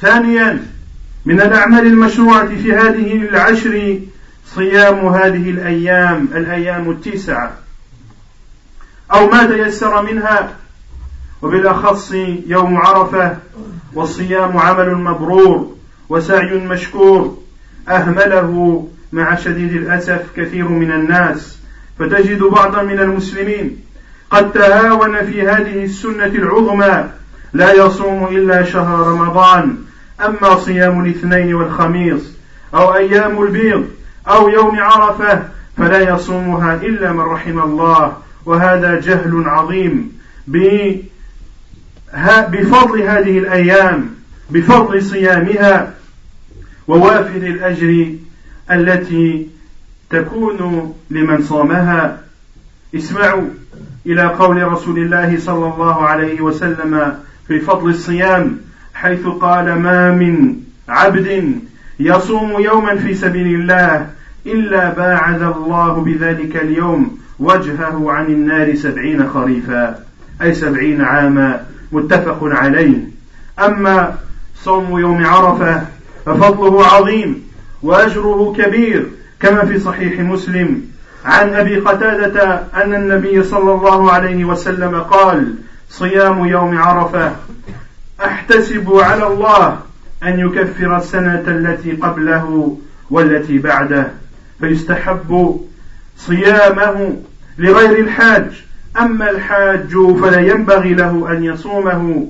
ثانيا 0.00 0.66
من 1.24 1.40
الأعمال 1.40 1.86
المشروعة 1.86 2.46
في 2.46 2.72
هذه 2.72 3.16
العشر 3.16 4.00
صيام 4.46 5.06
هذه 5.06 5.50
الأيام 5.50 6.28
الأيام 6.34 6.90
التسعة 6.90 7.52
أو 9.12 9.30
ما 9.30 9.46
تيسر 9.46 10.02
منها 10.02 10.56
وبالأخص 11.41 12.11
يوم 12.47 12.77
عرفة 12.77 13.37
والصيام 13.93 14.57
عمل 14.57 14.95
مبرور 14.95 15.75
وسعي 16.09 16.57
مشكور 16.57 17.37
أهمله 17.89 18.87
مع 19.11 19.35
شديد 19.35 19.73
الأسف 19.73 20.21
كثير 20.35 20.67
من 20.67 20.91
الناس 20.91 21.59
فتجد 21.99 22.43
بعضا 22.43 22.83
من 22.83 22.99
المسلمين 22.99 23.77
قد 24.31 24.51
تهاون 24.51 25.25
في 25.25 25.41
هذه 25.41 25.83
السنة 25.83 26.25
العظمى 26.25 27.09
لا 27.53 27.73
يصوم 27.73 28.27
إلا 28.27 28.63
شهر 28.63 29.07
رمضان 29.07 29.77
أما 30.25 30.55
صيام 30.55 31.05
الاثنين 31.05 31.53
والخميس 31.53 32.37
أو 32.75 32.95
أيام 32.95 33.43
البيض 33.43 33.85
أو 34.27 34.49
يوم 34.49 34.79
عرفة 34.79 35.43
فلا 35.77 36.13
يصومها 36.15 36.75
إلا 36.75 37.11
من 37.11 37.19
رحم 37.19 37.59
الله 37.59 38.17
وهذا 38.45 38.99
جهل 38.99 39.43
عظيم 39.45 40.19
بفضل 42.51 43.01
هذه 43.01 43.39
الأيام 43.39 44.09
بفضل 44.49 45.03
صيامها 45.03 45.93
ووافر 46.87 47.35
الأجر 47.35 48.07
التي 48.71 49.47
تكون 50.09 50.93
لمن 51.09 51.43
صامها. 51.43 52.21
اسمعوا 52.95 53.47
إلى 54.05 54.23
قول 54.23 54.63
رسول 54.63 54.99
الله 54.99 55.39
صلى 55.39 55.73
الله 55.73 56.05
عليه 56.05 56.41
وسلم 56.41 57.19
في 57.47 57.59
فضل 57.59 57.89
الصيام 57.89 58.57
حيث 58.93 59.27
قال 59.27 59.79
ما 59.79 60.11
من 60.11 60.55
عبد 60.89 61.59
يصوم 61.99 62.61
يوما 62.61 62.95
في 62.95 63.13
سبيل 63.13 63.59
الله 63.59 64.09
إلا 64.45 64.89
باعد 64.89 65.41
الله 65.41 65.93
بذلك 65.93 66.55
اليوم 66.55 67.19
وجهه 67.39 68.11
عن 68.11 68.25
النار 68.25 68.75
سبعين 68.75 69.29
خريفا 69.29 70.03
أي 70.41 70.53
سبعين 70.53 71.01
عاما 71.01 71.65
متفق 71.91 72.39
عليه. 72.41 72.97
أما 73.59 74.15
صوم 74.63 74.99
يوم 74.99 75.25
عرفة 75.25 75.81
ففضله 76.25 76.85
عظيم 76.85 77.43
وأجره 77.83 78.55
كبير 78.57 79.07
كما 79.39 79.65
في 79.65 79.79
صحيح 79.79 80.19
مسلم. 80.19 80.81
عن 81.25 81.53
أبي 81.53 81.75
قتادة 81.79 82.63
أن 82.75 82.93
النبي 82.95 83.43
صلى 83.43 83.73
الله 83.73 84.11
عليه 84.11 84.45
وسلم 84.45 84.99
قال 84.99 85.55
صيام 85.89 86.45
يوم 86.45 86.77
عرفة 86.77 87.35
أحتسب 88.25 88.93
على 88.93 89.27
الله 89.27 89.79
أن 90.23 90.39
يكفر 90.39 90.97
السنة 90.97 91.43
التي 91.47 91.91
قبله 91.91 92.77
والتي 93.09 93.57
بعده 93.57 94.11
فيستحب 94.59 95.59
صيامه 96.17 97.17
لغير 97.57 97.99
الحاج. 97.99 98.63
أما 98.99 99.29
الحاج 99.29 99.97
فلا 100.21 100.39
ينبغي 100.39 100.93
له 100.93 101.31
أن 101.31 101.43
يصومه 101.43 102.27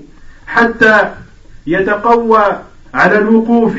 حتى 0.47 1.09
يتقوى 1.67 2.43
على 2.93 3.17
الوقوف 3.17 3.73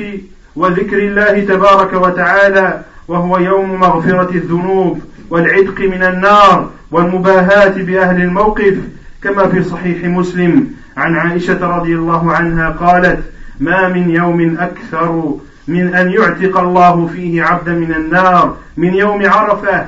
وذكر 0.56 0.98
الله 0.98 1.44
تبارك 1.44 1.92
وتعالى 1.92 2.80
وهو 3.08 3.38
يوم 3.38 3.80
مغفرة 3.80 4.30
الذنوب 4.30 5.00
والعتق 5.30 5.80
من 5.80 6.02
النار 6.02 6.70
والمباهاة 6.90 7.82
بأهل 7.82 8.22
الموقف 8.22 8.76
كما 9.22 9.48
في 9.48 9.62
صحيح 9.62 10.04
مسلم. 10.04 10.80
عن 10.96 11.16
عائشة 11.16 11.76
رضي 11.76 11.94
الله 11.94 12.32
عنها 12.32 12.68
قالت 12.68 13.20
ما 13.60 13.88
من 13.88 14.10
يوم 14.10 14.56
أكثر 14.58 15.34
من 15.68 15.94
أن 15.94 16.10
يعتق 16.10 16.58
الله 16.58 17.06
فيه 17.06 17.42
عبدا 17.42 17.72
من 17.72 17.94
النار 17.94 18.56
من 18.76 18.94
يوم 18.94 19.26
عرفة 19.26 19.86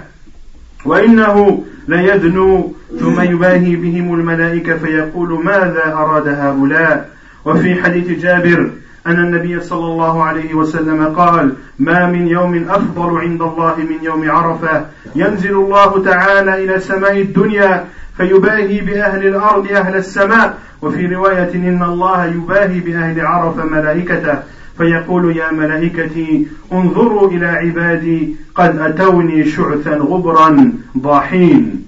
وإنه 0.85 1.65
ليدنو 1.89 2.73
ثم 3.01 3.21
يباهي 3.21 3.77
بهم 3.77 4.15
الملائكة 4.15 4.77
فيقول 4.77 5.45
ماذا 5.45 5.93
أراد 5.93 6.29
هؤلاء؟ 6.29 7.09
وفي 7.45 7.83
حديث 7.83 8.23
جابر 8.23 8.71
أن 9.07 9.17
النبي 9.17 9.61
صلى 9.61 9.85
الله 9.85 10.25
عليه 10.25 10.55
وسلم 10.55 11.05
قال 11.05 11.53
ما 11.79 12.07
من 12.07 12.29
يوم 12.29 12.67
أفضل 12.69 13.19
عند 13.19 13.43
الله 13.43 13.77
من 13.77 13.99
يوم 14.03 14.31
عرفة. 14.31 14.87
ينزل 15.17 15.51
الله 15.51 16.05
تعالى 16.05 16.65
إلى 16.65 16.81
سماء 16.81 17.21
الدنيا 17.21 17.85
فيباهي 18.17 18.81
بأهل 18.81 19.27
الأرض 19.27 19.73
أهل 19.73 19.97
السماء. 19.97 20.59
وفي 20.83 21.07
رواية 21.07 21.55
إن 21.55 21.83
الله 21.83 22.25
يباهي 22.25 22.81
بأهل 22.81 23.21
عرفة 23.21 23.65
ملائكته. 23.65 24.39
فيقول 24.82 25.38
يا 25.38 25.51
ملائكتي 25.51 26.48
انظروا 26.72 27.32
إلى 27.32 27.46
عبادي 27.46 28.36
قد 28.56 28.77
أتوني 28.77 29.46
شعثا 29.46 29.96
غبرا 29.96 30.74
ضاحين 30.98 31.84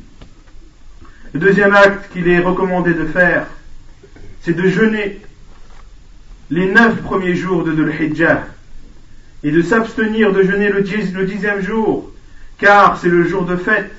Le 1.31 1.39
deuxième 1.39 1.75
acte 1.75 2.11
qu'il 2.11 2.27
est 2.27 2.39
recommandé 2.39 2.95
de 2.95 3.05
faire, 3.05 3.45
c'est 4.41 4.55
de 4.55 4.67
jeûner 4.67 5.21
les 6.49 6.71
neuf 6.71 7.03
premiers 7.03 7.35
jours 7.35 7.63
de 7.63 7.71
Dhul 7.71 7.93
Hijjah 7.99 8.47
et 9.43 9.51
de 9.51 9.61
s'abstenir 9.61 10.33
de 10.33 10.41
jeûner 10.41 10.69
le, 10.69 10.81
dixième 10.81 11.61
jour, 11.61 12.11
car 12.57 12.97
c'est 12.99 13.09
le 13.09 13.27
jour 13.27 13.45
de 13.45 13.57
fête. 13.57 13.91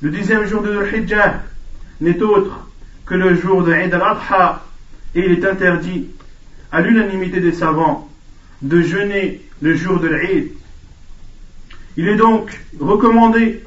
Le 0.00 0.08
dixième 0.08 0.46
jour 0.46 0.62
de 0.62 0.72
Dhul 0.72 1.02
Hijjah 1.02 1.42
n'est 2.00 2.22
autre 2.22 2.66
que 3.04 3.14
le 3.14 3.34
jour 3.34 3.62
de 3.62 3.74
Eid 3.74 3.92
al-Adha 3.92 4.64
et 5.14 5.26
il 5.26 5.32
est 5.32 5.44
interdit 5.44 6.08
à 6.75 6.81
l'unanimité 6.81 7.39
des 7.39 7.53
savants 7.53 8.09
de 8.61 8.81
jeûner 8.81 9.41
le 9.61 9.77
jour 9.77 9.97
de 10.01 10.09
l'Eid. 10.09 10.51
Il 11.95 12.09
est 12.09 12.17
donc 12.17 12.59
recommandé, 12.77 13.63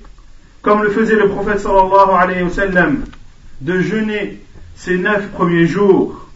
comme 0.60 0.82
le 0.82 0.90
faisait 0.90 1.16
le 1.16 1.30
prophète 1.30 1.60
sallallahu 1.60 2.10
alayhi 2.10 2.42
wa 2.42 2.50
sallam, 2.50 3.04
de 3.62 3.80
jeûner 3.80 4.42
ces 4.76 4.98
neuf 4.98 5.26
premiers 5.30 5.66
jours. 5.66 6.28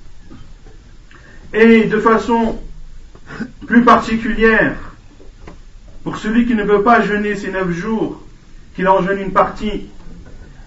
Et 1.52 1.84
de 1.84 1.98
façon 2.00 2.58
plus 3.66 3.84
particulière, 3.84 4.74
pour 6.04 6.16
celui 6.16 6.46
qui 6.46 6.54
ne 6.54 6.64
peut 6.64 6.82
pas 6.82 7.02
jeûner 7.02 7.36
ces 7.36 7.50
neuf 7.50 7.70
jours, 7.72 8.22
qu'il 8.74 8.88
en 8.88 9.02
jeûne 9.02 9.18
une 9.18 9.32
partie, 9.32 9.88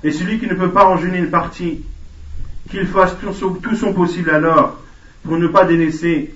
et 0.03 0.12
celui 0.12 0.38
qui 0.38 0.45
ne 0.45 0.53
peut 0.53 0.69
pas 0.69 0.85
en 0.85 0.97
jeûner 0.97 1.17
une 1.17 1.31
partie, 1.31 1.81
qu'il 2.69 2.85
fasse 2.85 3.15
tout 3.19 3.75
son 3.75 3.93
possible 3.93 4.29
alors 4.29 4.85
pour 5.25 5.38
ne 5.38 5.48
pas 5.48 5.65
délaisser 5.65 6.34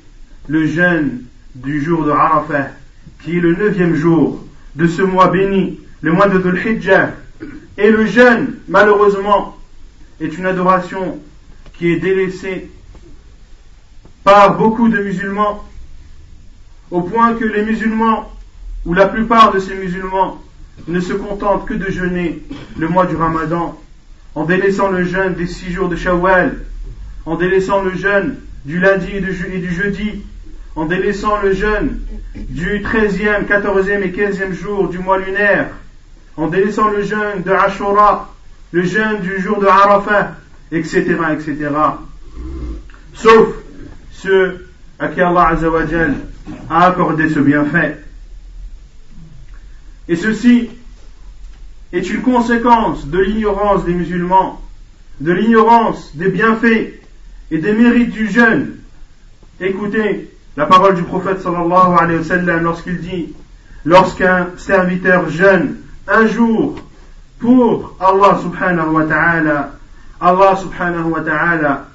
le 0.48 0.66
jeûne 0.66 1.24
du 1.56 1.82
jour 1.82 2.04
de 2.04 2.12
Arafah, 2.12 2.70
qui 3.24 3.38
est 3.38 3.42
le 3.42 3.56
neuvième 3.56 3.96
jour 3.96 4.44
de 4.76 4.88
ce 4.88 5.02
mois 5.02 5.28
béni, 5.28 5.80
le 6.02 6.12
mois 6.12 6.28
de 6.28 6.40
Dhul 6.40 6.58
Hijjah. 6.58 7.12
Et 7.78 7.92
le 7.92 8.06
jeûne, 8.06 8.56
malheureusement, 8.68 9.58
est 10.20 10.38
une 10.38 10.46
adoration 10.46 11.20
qui 11.74 11.92
est 11.92 12.00
délaissée 12.00 12.70
par 14.24 14.58
beaucoup 14.58 14.90
de 14.90 15.02
musulmans, 15.02 15.64
au 16.92 17.02
point 17.02 17.36
que 17.36 17.46
les 17.46 17.64
musulmans, 17.64 18.32
ou 18.86 18.94
la 18.94 19.08
plupart 19.08 19.54
de 19.54 19.60
ces 19.60 19.76
musulmans, 19.76 20.42
ne 20.88 21.00
se 21.00 21.14
contentent 21.14 21.66
que 21.68 21.74
de 21.74 21.90
jeûner 21.92 22.42
le 22.78 22.88
mois 22.88 23.06
du 23.06 23.16
Ramadan, 23.16 23.80
en 24.36 24.46
délaissant 24.46 24.90
le 24.90 25.04
jeûne 25.06 25.36
des 25.36 25.48
six 25.48 25.72
jours 25.72 25.90
de 25.90 25.96
Shawwal, 25.96 26.66
en 27.26 27.36
délaissant 27.36 27.84
le 27.84 27.96
jeûne 27.96 28.38
du 28.66 28.80
lundi 28.80 29.12
et 29.14 29.22
du, 29.22 29.74
jeudi, 29.74 30.24
en 30.76 30.86
délaissant 30.86 31.42
le 31.42 31.54
jeûne 31.54 32.00
du 32.36 32.80
13e, 32.80 33.46
14e 33.46 34.02
et 34.04 34.12
15e 34.12 34.54
jour 34.54 34.90
du 34.90 35.00
mois 35.00 35.18
lunaire, 35.18 35.70
en 36.38 36.48
délaissant 36.48 36.90
le 36.90 37.04
jeûne 37.04 37.44
de 37.46 37.52
Ashura, 37.52 38.34
le 38.72 38.84
jeûne 38.84 39.22
du 39.22 39.42
jour 39.42 39.60
de 39.60 39.68
Arafah, 39.68 40.36
etc., 40.72 41.16
etc. 41.34 41.70
Sauf 43.14 43.56
ceux 44.12 44.68
à 45.00 45.08
qui 45.08 45.22
Allah 45.22 45.58
a 46.70 46.86
accordé 46.86 47.30
ce 47.30 47.40
bienfait. 47.40 47.98
Et 50.08 50.16
ceci 50.16 50.70
est 51.94 52.10
une 52.10 52.22
conséquence 52.22 53.08
de 53.08 53.20
l'ignorance 53.20 53.86
des 53.86 53.94
musulmans, 53.94 54.62
de 55.22 55.32
l'ignorance 55.32 56.16
des 56.16 56.30
bienfaits 56.30 56.99
et 57.52 57.58
des 57.58 57.74
mérites 57.74 58.12
du 58.12 58.30
jeûne. 58.30 58.76
Écoutez 59.60 60.30
la 60.56 60.66
parole 60.66 60.96
du 60.96 61.04
prophète 61.04 61.42
sallallahu 61.42 61.98
alayhi 62.00 62.20
wa 62.20 62.26
sallam 62.26 62.64
lorsqu'il 62.64 63.00
dit 63.00 63.34
lorsqu'un 63.86 64.48
serviteur 64.58 65.30
jeûne 65.30 65.78
un 66.08 66.28
jour 66.28 66.80
pour 67.40 67.96
Allah 68.00 68.40
subhanahu 68.42 68.90
wa 68.90 69.06
ta'ala, 69.06 69.72
Allah 70.20 70.56
subhanahu 70.58 71.12
wa 71.12 71.22
ta'ala 71.22 71.88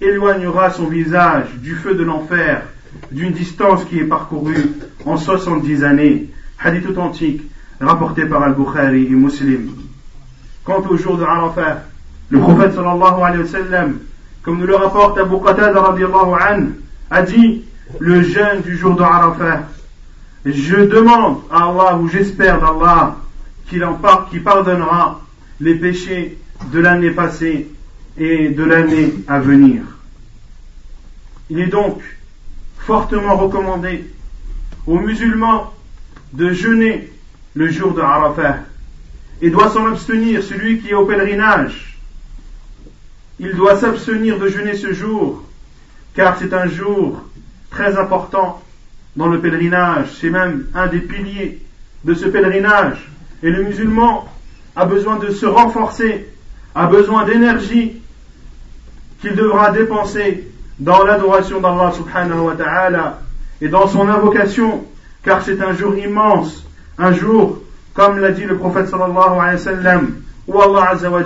éloignera 0.00 0.70
son 0.70 0.86
visage 0.86 1.46
du 1.60 1.74
feu 1.74 1.94
de 1.94 2.04
l'enfer 2.04 2.62
d'une 3.10 3.32
distance 3.32 3.84
qui 3.84 3.98
est 3.98 4.04
parcourue 4.04 4.70
en 5.04 5.16
70 5.16 5.84
années. 5.84 6.30
Hadith 6.58 6.86
authentique 6.88 7.42
rapporté 7.80 8.26
par 8.26 8.42
Al-Bukhari 8.42 9.06
et 9.06 9.10
Muslim. 9.10 9.70
Quant 10.64 10.82
au 10.88 10.96
jour 10.96 11.16
de 11.16 11.24
Arafat, 11.24 11.82
le 12.30 12.38
prophète 12.38 12.74
sallallahu 12.74 13.22
alayhi 13.22 13.42
wa 13.42 13.48
sallam 13.48 13.98
comme 14.42 14.58
nous 14.58 14.66
le 14.66 14.76
rapporte 14.76 15.18
Abu 15.18 15.36
Qatada 15.40 15.94
a 17.10 17.22
dit 17.22 17.64
le 18.00 18.22
jeûne 18.22 18.62
du 18.62 18.76
jour 18.76 18.96
de 18.96 19.02
Arafat. 19.02 19.68
Je 20.44 20.76
demande 20.76 21.42
à 21.50 21.68
Allah 21.68 21.96
ou 21.98 22.08
j'espère 22.08 22.60
d'Allah 22.60 23.16
qu'il 23.68 23.84
en 23.84 23.94
pardonnera 23.94 25.20
les 25.60 25.76
péchés 25.76 26.38
de 26.72 26.80
l'année 26.80 27.10
passée 27.10 27.68
et 28.18 28.48
de 28.48 28.64
l'année 28.64 29.14
à 29.28 29.38
venir. 29.38 29.82
Il 31.48 31.60
est 31.60 31.68
donc 31.68 32.02
fortement 32.78 33.36
recommandé 33.36 34.04
aux 34.86 34.98
musulmans 34.98 35.72
de 36.32 36.50
jeûner 36.50 37.12
le 37.54 37.70
jour 37.70 37.94
de 37.94 38.00
Arafat 38.00 38.56
et 39.40 39.50
doit 39.50 39.70
s'en 39.70 39.86
abstenir 39.86 40.42
celui 40.42 40.80
qui 40.80 40.90
est 40.90 40.94
au 40.94 41.04
pèlerinage 41.04 41.91
il 43.38 43.54
doit 43.54 43.76
s'abstenir 43.76 44.38
de 44.38 44.48
jeûner 44.48 44.74
ce 44.74 44.92
jour, 44.92 45.42
car 46.14 46.36
c'est 46.38 46.52
un 46.52 46.66
jour 46.66 47.22
très 47.70 47.98
important 47.98 48.62
dans 49.16 49.26
le 49.26 49.40
pèlerinage, 49.40 50.08
c'est 50.20 50.30
même 50.30 50.66
un 50.74 50.86
des 50.86 51.00
piliers 51.00 51.60
de 52.04 52.14
ce 52.14 52.26
pèlerinage. 52.26 53.10
Et 53.42 53.50
le 53.50 53.64
musulman 53.64 54.26
a 54.76 54.84
besoin 54.84 55.16
de 55.16 55.30
se 55.30 55.46
renforcer, 55.46 56.28
a 56.74 56.86
besoin 56.86 57.24
d'énergie 57.24 58.00
qu'il 59.20 59.34
devra 59.34 59.70
dépenser 59.70 60.48
dans 60.78 61.04
l'adoration 61.04 61.60
d'Allah 61.60 61.92
subhanahu 61.92 62.40
wa 62.40 62.54
ta'ala 62.54 63.20
et 63.60 63.68
dans 63.68 63.86
son 63.86 64.08
invocation, 64.08 64.84
car 65.22 65.42
c'est 65.42 65.60
un 65.62 65.72
jour 65.74 65.96
immense, 65.96 66.64
un 66.98 67.12
jour, 67.12 67.62
comme 67.94 68.18
l'a 68.18 68.32
dit 68.32 68.44
le 68.44 68.56
prophète 68.56 68.88
sallallahu 68.88 69.38
alayhi 69.38 69.56
wa 69.56 69.58
sallam, 69.58 70.14
où 70.48 70.60
Allah 70.60 70.90
azza 70.90 71.10
wa 71.10 71.22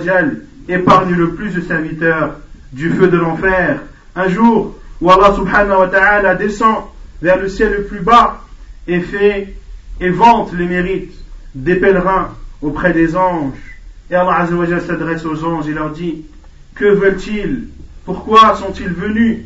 épargne 0.67 1.13
le 1.13 1.31
plus 1.31 1.53
de 1.53 1.61
serviteurs 1.61 2.35
du 2.71 2.89
feu 2.91 3.07
de 3.07 3.17
l'enfer. 3.17 3.79
Un 4.15 4.27
jour 4.27 4.75
où 5.01 5.11
Allah 5.11 5.33
subhanahu 5.35 5.79
wa 5.79 5.87
ta'ala 5.87 6.35
descend 6.35 6.85
vers 7.21 7.39
le 7.39 7.47
ciel 7.47 7.73
le 7.77 7.83
plus 7.83 7.99
bas 7.99 8.41
et 8.87 8.99
fait 8.99 9.55
et 9.99 10.09
vante 10.09 10.53
les 10.53 10.65
mérites 10.65 11.13
des 11.55 11.75
pèlerins 11.75 12.29
auprès 12.61 12.93
des 12.93 13.15
anges. 13.15 13.53
Et 14.09 14.15
Allah 14.15 14.37
azza 14.39 14.79
s'adresse 14.79 15.25
aux 15.25 15.43
anges 15.43 15.67
et 15.67 15.73
leur 15.73 15.91
dit 15.91 16.25
Que 16.75 16.85
veulent-ils? 16.85 17.67
Pourquoi 18.05 18.55
sont-ils 18.55 18.89
venus? 18.89 19.39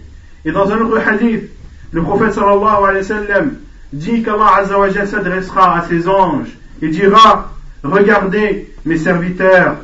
Et 0.45 0.51
dans 0.51 0.71
un 0.71 0.79
autre 0.81 0.99
hadith, 0.99 1.49
le 1.91 2.01
prophète 2.03 2.33
sallallahu 2.33 2.83
alayhi 2.83 2.97
wa 2.97 3.03
sallam 3.03 3.51
dit 3.91 4.23
qu'Allah 4.23 4.57
azza 4.57 5.05
s'adressera 5.05 5.79
à 5.79 5.87
ses 5.87 6.07
anges 6.07 6.57
et 6.81 6.89
dira 6.89 7.51
Regardez 7.83 8.71
mes 8.85 8.97
serviteurs 8.97 9.77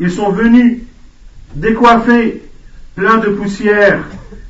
ils 0.00 0.10
sont 0.10 0.30
venus 0.30 0.78
décoiffés, 1.54 2.42
pleins 2.94 3.18
de 3.18 3.28
poussière 3.28 4.00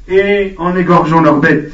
et 0.08 0.54
en 0.58 0.76
égorgeant 0.76 1.20
leurs 1.20 1.40
bêtes. 1.40 1.72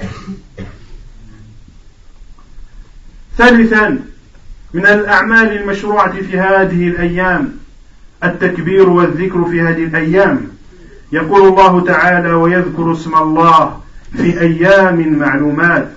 ثالثا 3.38 3.98
من 4.74 4.86
الأعمال 4.86 5.52
المشروعة 5.52 6.12
في 6.12 6.38
هذه 6.38 6.88
الأيام 6.88 7.58
التكبير 8.24 8.88
والذكر 8.88 9.44
في 9.44 9.60
هذه 9.60 9.84
الأيام 9.84 10.48
يقول 11.12 11.48
الله 11.48 11.80
تعالى 11.80 12.32
ويذكر 12.32 12.92
اسم 12.92 13.14
الله 13.14 13.80
في 14.16 14.40
أيام 14.40 15.18
معلومات 15.18 15.88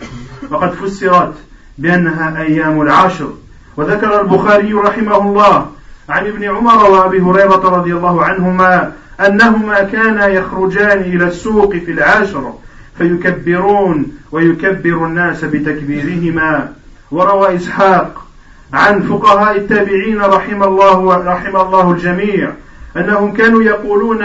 وقد 0.50 0.74
فسرت 0.74 1.34
بأنها 1.78 2.42
أيام 2.42 2.82
العشر 2.82 3.34
وذكر 3.78 4.22
البخاري 4.22 4.74
رحمه 4.74 5.18
الله 5.18 5.72
عن 6.09 6.27
ابن 6.27 6.45
عمر 6.45 6.91
وأبي 6.91 7.21
هريرة 7.21 7.69
رضي 7.69 7.93
الله 7.93 8.25
عنهما 8.25 8.93
أنهما 9.21 9.83
كانا 9.83 10.27
يخرجان 10.27 10.99
إلى 11.01 11.25
السوق 11.25 11.77
في 11.77 11.91
العاشر 11.91 12.55
فيكبرون 12.99 14.07
ويكبر 14.33 15.07
الناس 15.07 15.45
بتكبيرهما. 15.45 16.73
وروى 17.11 17.57
إسحاق 17.57 18.25
عن 18.73 19.03
فقهاء 19.03 19.57
التابعين 19.57 20.21
رحم 20.21 20.63
الله 20.63 21.17
رحم 21.17 21.57
الله 21.57 21.91
الجميع 21.91 22.53
أنهم 22.97 23.33
كانوا 23.33 23.63
يقولون 23.63 24.25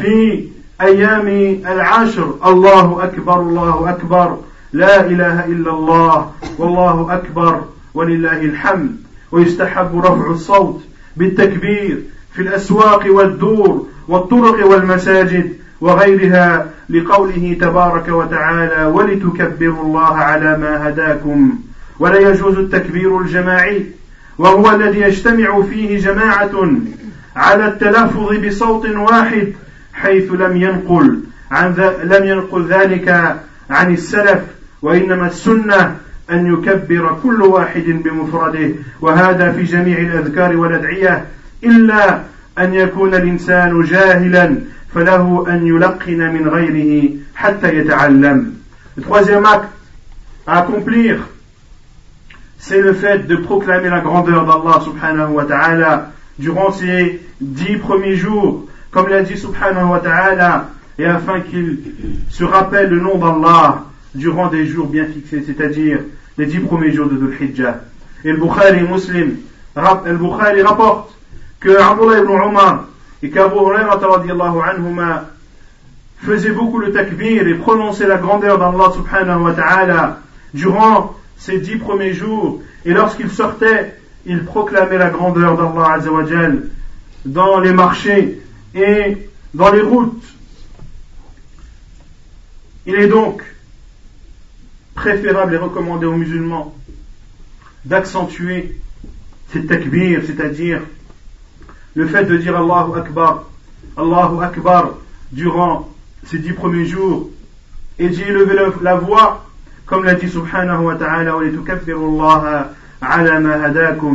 في 0.00 0.44
أيام 0.80 1.28
العاشر 1.66 2.34
الله 2.46 3.04
أكبر 3.04 3.40
الله 3.40 3.90
أكبر 3.90 4.38
لا 4.72 5.00
إله 5.06 5.44
إلا 5.44 5.70
الله 5.70 6.30
والله 6.58 7.14
أكبر 7.14 7.60
ولله 7.94 8.40
الحمد 8.42 8.96
ويستحب 9.32 9.98
رفع 10.04 10.30
الصوت. 10.30 10.80
بالتكبير 11.16 12.02
في 12.34 12.42
الأسواق 12.42 13.06
والدور 13.06 13.86
والطرق 14.08 14.66
والمساجد 14.66 15.52
وغيرها 15.80 16.70
لقوله 16.90 17.56
تبارك 17.60 18.08
وتعالى 18.08 18.84
ولتكبروا 18.84 19.82
الله 19.82 20.16
على 20.16 20.58
ما 20.58 20.88
هداكم 20.88 21.58
ولا 21.98 22.30
يجوز 22.30 22.58
التكبير 22.58 23.20
الجماعي 23.20 23.86
وهو 24.38 24.70
الذي 24.70 25.00
يجتمع 25.00 25.62
فيه 25.62 25.98
جماعة 25.98 26.70
على 27.36 27.66
التلفظ 27.66 28.46
بصوت 28.46 28.86
واحد 28.86 29.52
حيث 29.92 30.32
لم 30.32 30.56
ينقل 30.56 31.20
عن 31.50 31.74
لم 32.04 32.24
ينقل 32.24 32.66
ذلك 32.68 33.36
عن 33.70 33.94
السلف 33.94 34.42
وإنما 34.82 35.26
السنة 35.26 35.96
أن 36.30 36.52
يكبر 36.52 37.18
كل 37.22 37.42
واحد 37.42 37.84
بمفرده 37.84 38.70
وهذا 39.00 39.52
في 39.52 39.62
جميع 39.62 39.98
الأذكار 39.98 40.56
والأدعية 40.56 41.24
إلا 41.64 42.22
أن 42.58 42.74
يكون 42.74 43.14
الإنسان 43.14 43.82
جاهلا 43.82 44.56
فله 44.94 45.44
أن 45.48 45.66
يلقن 45.66 46.34
من 46.34 46.48
غيره 46.48 47.10
حتى 47.34 47.74
يتعلم 47.74 48.58
troisième 49.00 49.44
acte 49.46 49.70
à 50.46 50.58
accomplir, 50.58 51.28
c'est 52.58 52.80
le 52.80 52.92
fait 52.94 53.26
de 53.26 53.36
proclamer 53.36 53.88
la 53.88 54.00
grandeur 54.00 54.44
d'Allah 54.44 54.80
subhanahu 54.82 55.34
wa 55.34 55.44
ta'ala 55.44 56.10
durant 56.38 56.72
ces 56.72 57.20
dix 57.40 57.76
premiers 57.76 58.16
jours, 58.16 58.66
comme 58.90 59.08
l'a 59.08 59.22
dit 59.22 59.36
subhanahu 59.36 59.90
wa 59.90 60.00
ta'ala, 60.00 60.70
et 60.98 61.06
afin 61.06 61.40
qu'il 61.40 61.78
se 62.28 62.44
rappelle 62.44 62.90
le 62.90 63.00
nom 63.00 63.18
d'Allah 63.18 63.84
durant 64.14 64.48
des 64.48 64.66
jours 64.66 64.86
bien 64.86 65.06
fixés, 65.06 65.42
c'est-à-dire 65.46 66.00
les 66.36 66.46
dix 66.46 66.60
premiers 66.60 66.92
jours 66.92 67.08
de 67.08 67.16
Dhul 67.16 67.36
Hijjah. 67.40 67.80
Et 68.24 68.32
le 68.32 68.38
Bukhari 68.38 68.82
Muslim, 68.82 69.36
le 69.76 70.16
Bukhari 70.16 70.62
rapporte 70.62 71.16
que 71.60 71.70
Abdullah 71.70 72.18
ibn 72.18 72.30
Umar 72.30 72.86
et 73.22 73.30
qu'Abu 73.30 73.56
Hurairah 73.56 74.00
faisait 76.18 76.50
beaucoup 76.50 76.78
le 76.78 76.92
takbir 76.92 77.46
et 77.46 77.54
prononçait 77.54 78.06
la 78.06 78.18
grandeur 78.18 78.58
d'Allah 78.58 78.92
subhanahu 78.94 79.42
wa 79.42 79.52
ta'ala 79.52 80.20
durant 80.52 81.14
ces 81.36 81.58
dix 81.58 81.76
premiers 81.76 82.12
jours. 82.12 82.60
Et 82.84 82.92
lorsqu'il 82.92 83.30
sortait, 83.30 83.94
il 84.26 84.44
proclamait 84.44 84.98
la 84.98 85.10
grandeur 85.10 85.56
d'Allah 85.56 85.94
azawajal 85.94 86.68
dans 87.24 87.60
les 87.60 87.72
marchés 87.72 88.40
et 88.74 89.28
dans 89.54 89.70
les 89.70 89.80
routes. 89.80 90.24
Il 92.86 92.94
est 92.96 93.08
donc 93.08 93.42
préférable 94.98 95.54
et 95.54 95.58
recommandé 95.58 96.06
aux 96.06 96.16
musulmans 96.16 96.74
d'accentuer 97.84 98.74
ces 99.52 99.64
takbir, 99.64 100.22
c'est-à-dire 100.26 100.80
le 101.94 102.06
fait 102.06 102.24
de 102.24 102.36
dire 102.36 102.56
Allahu 102.56 102.98
Akbar, 102.98 103.44
Allahu 103.96 104.42
Akbar 104.42 104.94
durant 105.30 105.88
ces 106.24 106.38
dix 106.38 106.52
premiers 106.52 106.84
jours 106.84 107.30
et 107.98 108.08
d'y 108.08 108.22
élever 108.22 108.56
la 108.82 108.96
voix, 108.96 109.46
comme 109.86 110.04
l'a 110.04 110.14
dit 110.14 110.28
subhanahu 110.28 110.84
wa 110.84 110.96
ta'ala, 110.96 111.36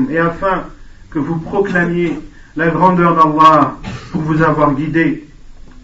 et 0.10 0.18
afin 0.18 0.64
que 1.10 1.20
vous 1.20 1.38
proclamiez 1.38 2.20
la 2.58 2.68
grandeur 2.68 3.16
d'Allah 3.16 3.78
pour 4.12 4.22
vous 4.22 4.42
avoir 4.42 4.74
guidé. 4.76 5.28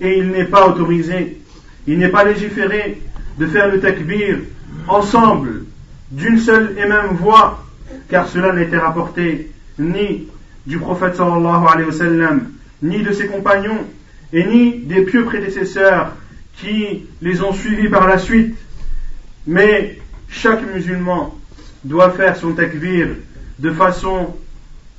Et 0.02 0.20
il 0.20 0.30
n'est 0.32 0.46
pas 0.46 0.68
autorisé, 0.68 1.42
il 1.88 1.98
n'est 1.98 2.10
pas 2.10 2.26
légiféré 2.26 3.02
de 3.38 3.48
faire 3.48 3.72
le 3.72 3.80
takbir 3.80 4.40
ensemble, 4.90 5.66
d'une 6.12 6.40
seule 6.40 6.76
et 6.78 6.88
même 6.88 7.16
voix, 7.16 7.64
car 8.10 8.28
cela 8.28 8.54
n'était 8.54 8.78
rapporté 8.78 9.52
ni 9.78 10.28
du 10.66 10.78
prophète 10.78 11.16
sallallahu 11.16 11.66
alayhi 11.68 11.88
wa 11.88 11.94
sallam, 11.96 12.52
ni 12.82 13.02
de 13.04 13.12
ses 13.12 13.28
compagnons, 13.28 13.86
et 14.34 14.46
ni 14.46 14.80
des 14.80 15.02
pieux 15.04 15.26
prédécesseurs 15.26 16.14
qui 16.58 17.06
les 17.22 17.42
ont 17.42 17.54
suivis 17.54 17.90
par 17.90 18.08
la 18.08 18.18
suite. 18.18 18.58
Mais 19.48 20.00
chaque 20.28 20.62
musulman 20.74 21.36
doit 21.84 22.12
faire 22.12 22.36
son 22.36 22.54
takbir 22.54 23.08
de 23.58 23.72
façon 23.72 24.36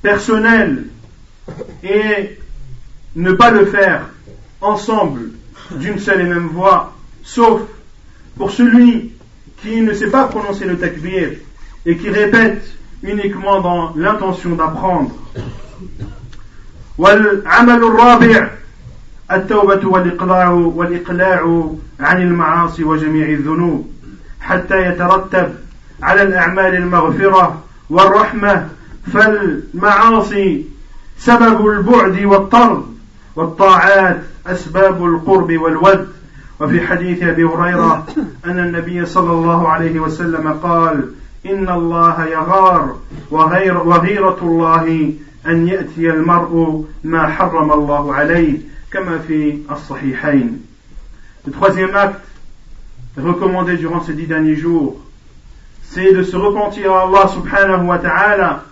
personnelle 0.01 0.85
et 1.83 2.37
ne 3.15 3.31
pas 3.33 3.51
le 3.51 3.65
faire 3.65 4.09
ensemble 4.61 5.31
d'une 5.71 5.99
seule 5.99 6.21
et 6.21 6.25
même 6.25 6.47
voix, 6.47 6.95
sauf 7.23 7.61
pour 8.37 8.51
celui 8.51 9.10
qui 9.62 9.80
ne 9.80 9.92
sait 9.94 10.10
pas 10.10 10.24
prononcer 10.24 10.64
le 10.64 10.78
takbir 10.78 11.30
et 11.84 11.96
qui 11.96 12.10
répète 12.10 12.62
uniquement 13.02 13.60
dans 13.60 13.94
l'intention 13.96 14.54
d'apprendre. 14.54 15.10
والعمل 16.98 17.84
الرابع 17.84 18.48
التوبة 19.32 19.88
والإقلاع 19.88 20.50
والإقلاع 20.50 21.70
عن 22.00 22.22
المعاصي 22.22 22.84
وجميع 22.84 23.28
الذنوب 23.28 23.90
حتى 24.40 24.86
يترتب 24.86 25.54
على 26.02 26.22
الأعمال 26.22 26.74
المغفرة 26.74 27.62
والرحمة 27.90 28.68
فالمعاصي 29.12 30.64
سبب 31.18 31.66
البعد 31.66 32.20
والطرد 32.24 32.82
والطاعات 33.36 34.22
أسباب 34.46 35.04
القرب 35.04 35.52
والود 35.52 36.08
وفي 36.60 36.86
حديث 36.86 37.22
أبي 37.22 37.44
هريرة 37.44 38.06
أن 38.44 38.58
النبي 38.58 39.06
صلى 39.06 39.32
الله 39.32 39.68
عليه 39.68 40.00
وسلم 40.00 40.52
قال 40.52 41.10
إن 41.46 41.68
الله 41.68 42.24
يغار 42.24 42.96
وغير 43.30 43.78
وغيرة 43.78 44.38
الله 44.42 45.12
أن 45.46 45.68
يأتي 45.68 46.10
المرء 46.10 46.84
ما 47.04 47.26
حرم 47.26 47.72
الله 47.72 48.14
عليه 48.14 48.58
كما 48.92 49.18
في 49.18 49.58
الصحيحين 49.70 50.62
Le 51.46 51.52
troisième 51.52 51.94
acte 51.94 52.26
recommandé 53.16 53.76
durant 53.76 54.02
ces 54.02 54.14
dix 54.14 54.26
derniers 54.26 54.56
jours, 54.56 54.96
c'est 55.84 56.12
de 56.12 56.24
se 56.24 56.36
repentir 56.36 56.92
à 56.92 57.02
Allah 57.02 57.28
subhanahu 57.28 57.86
wa 57.86 57.98
ta'ala 57.98 58.64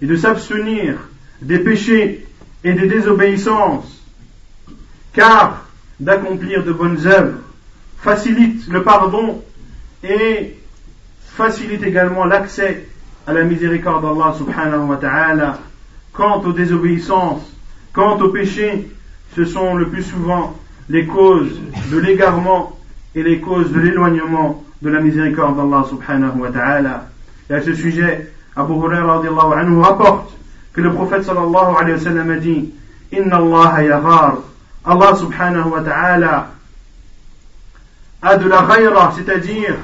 et 0.00 0.06
de 0.06 0.16
s'abstenir 0.16 0.96
des 1.42 1.58
péchés 1.58 2.26
et 2.64 2.72
des 2.72 2.86
désobéissances, 2.86 4.02
car 5.12 5.64
d'accomplir 5.99 6.63
de 6.63 6.71
bonnes 6.71 7.05
œuvres 7.05 7.39
facilite 7.97 8.67
le 8.69 8.83
pardon 8.83 9.41
et 10.03 10.55
facilite 11.21 11.83
également 11.83 12.25
l'accès 12.25 12.87
à 13.27 13.33
la 13.33 13.43
miséricorde 13.43 14.03
d'Allah 14.03 14.33
subhanahu 14.37 14.87
wa 14.87 14.97
ta'ala. 14.97 15.59
Quant 16.13 16.41
aux 16.41 16.53
désobéissances, 16.53 17.53
quant 17.93 18.19
aux 18.19 18.29
péchés, 18.29 18.89
ce 19.35 19.45
sont 19.45 19.75
le 19.75 19.87
plus 19.87 20.03
souvent 20.03 20.55
les 20.89 21.05
causes 21.05 21.59
de 21.91 21.97
l'égarement 21.99 22.77
et 23.15 23.23
les 23.23 23.39
causes 23.39 23.71
de 23.71 23.79
l'éloignement 23.79 24.63
de 24.81 24.89
la 24.89 25.01
miséricorde 25.01 25.57
d'Allah 25.57 25.85
subhanahu 25.89 26.39
wa 26.39 26.49
ta'ala. 26.49 27.09
Et 27.49 27.53
à 27.53 27.61
ce 27.61 27.73
sujet, 27.73 28.31
Abu 28.55 28.73
Hurairah 28.73 29.21
anhu 29.59 29.79
rapporte 29.81 30.33
que 30.73 30.81
le 30.81 30.91
prophète 30.91 31.23
sallallahu 31.23 31.75
alayhi 31.77 31.93
wa 31.93 32.03
sallam 32.03 32.31
a 32.31 32.37
dit 32.37 32.69
Inna 33.11 33.37
Allah 33.37 33.83
yaghar. 33.83 34.37
Allah 34.85 35.15
subhanahu 35.15 35.71
wa 35.71 35.81
ta'ala 35.81 36.51
a 38.21 38.37
de 38.37 38.47
la 38.47 38.61
ghayra, 38.63 39.13
c'est-à-dire 39.15 39.75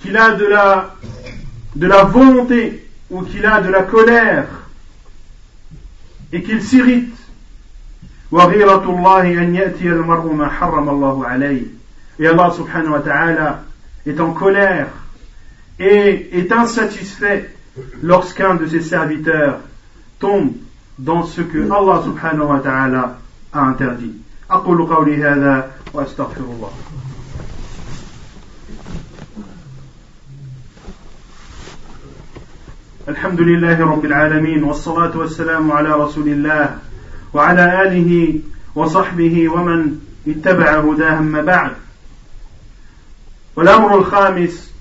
qu'il 0.00 0.16
a 0.16 0.32
de 0.32 0.46
la, 0.46 2.04
volonté 2.04 2.88
ou 3.10 3.22
qu'il 3.22 3.44
a 3.46 3.60
de 3.60 3.70
la 3.70 3.82
colère 3.82 4.46
et 6.32 6.42
qu'il 6.42 6.62
s'irrite. 6.62 7.14
Et 8.32 8.36
Allah 12.26 12.50
subhanahu 12.50 12.90
wa 12.90 13.00
ta'ala 13.00 13.62
est 14.06 14.20
en 14.20 14.32
colère 14.32 14.88
et 15.78 16.38
est 16.38 16.52
insatisfait 16.52 17.54
lorsqu'un 18.02 18.54
de 18.56 18.66
ses 18.66 18.82
serviteurs 18.82 19.60
tombe 20.18 20.52
dans 20.98 21.24
ce 21.24 21.42
que 21.42 21.70
Allah 21.70 22.02
subhanahu 22.04 22.48
wa 22.48 22.60
ta'ala 22.60 23.18
a 23.52 23.60
interdit. 23.60 24.22
أقول 24.50 24.86
قولي 24.86 25.16
هذا 25.16 25.70
وأستغفر 25.92 26.40
الله 26.40 26.70
الحمد 33.08 33.40
لله 33.40 33.80
رب 33.80 34.04
العالمين 34.04 34.64
والصلاة 34.64 35.16
والسلام 35.16 35.72
على 35.72 35.88
رسول 35.90 36.28
الله 36.28 36.78
وعلى 37.34 37.82
آله 37.82 38.40
وصحبه 38.74 39.48
ومن 39.48 39.98
اتبع 40.28 40.80
هداه 40.80 41.18
أما 41.18 41.42
بعد 41.42 41.72
والأمر 43.56 43.98
الخامس 43.98 44.72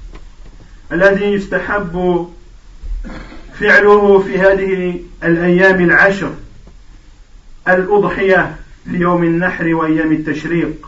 الذي 0.91 1.25
يستحب 1.25 2.27
فعله 3.59 4.19
في 4.19 4.39
هذه 4.39 4.99
الأيام 5.23 5.81
العشر 5.81 6.31
الأضحية 7.67 8.55
في 8.91 8.97
يوم 8.97 9.23
النحر 9.23 9.75
وأيام 9.75 10.11
التشريق 10.11 10.87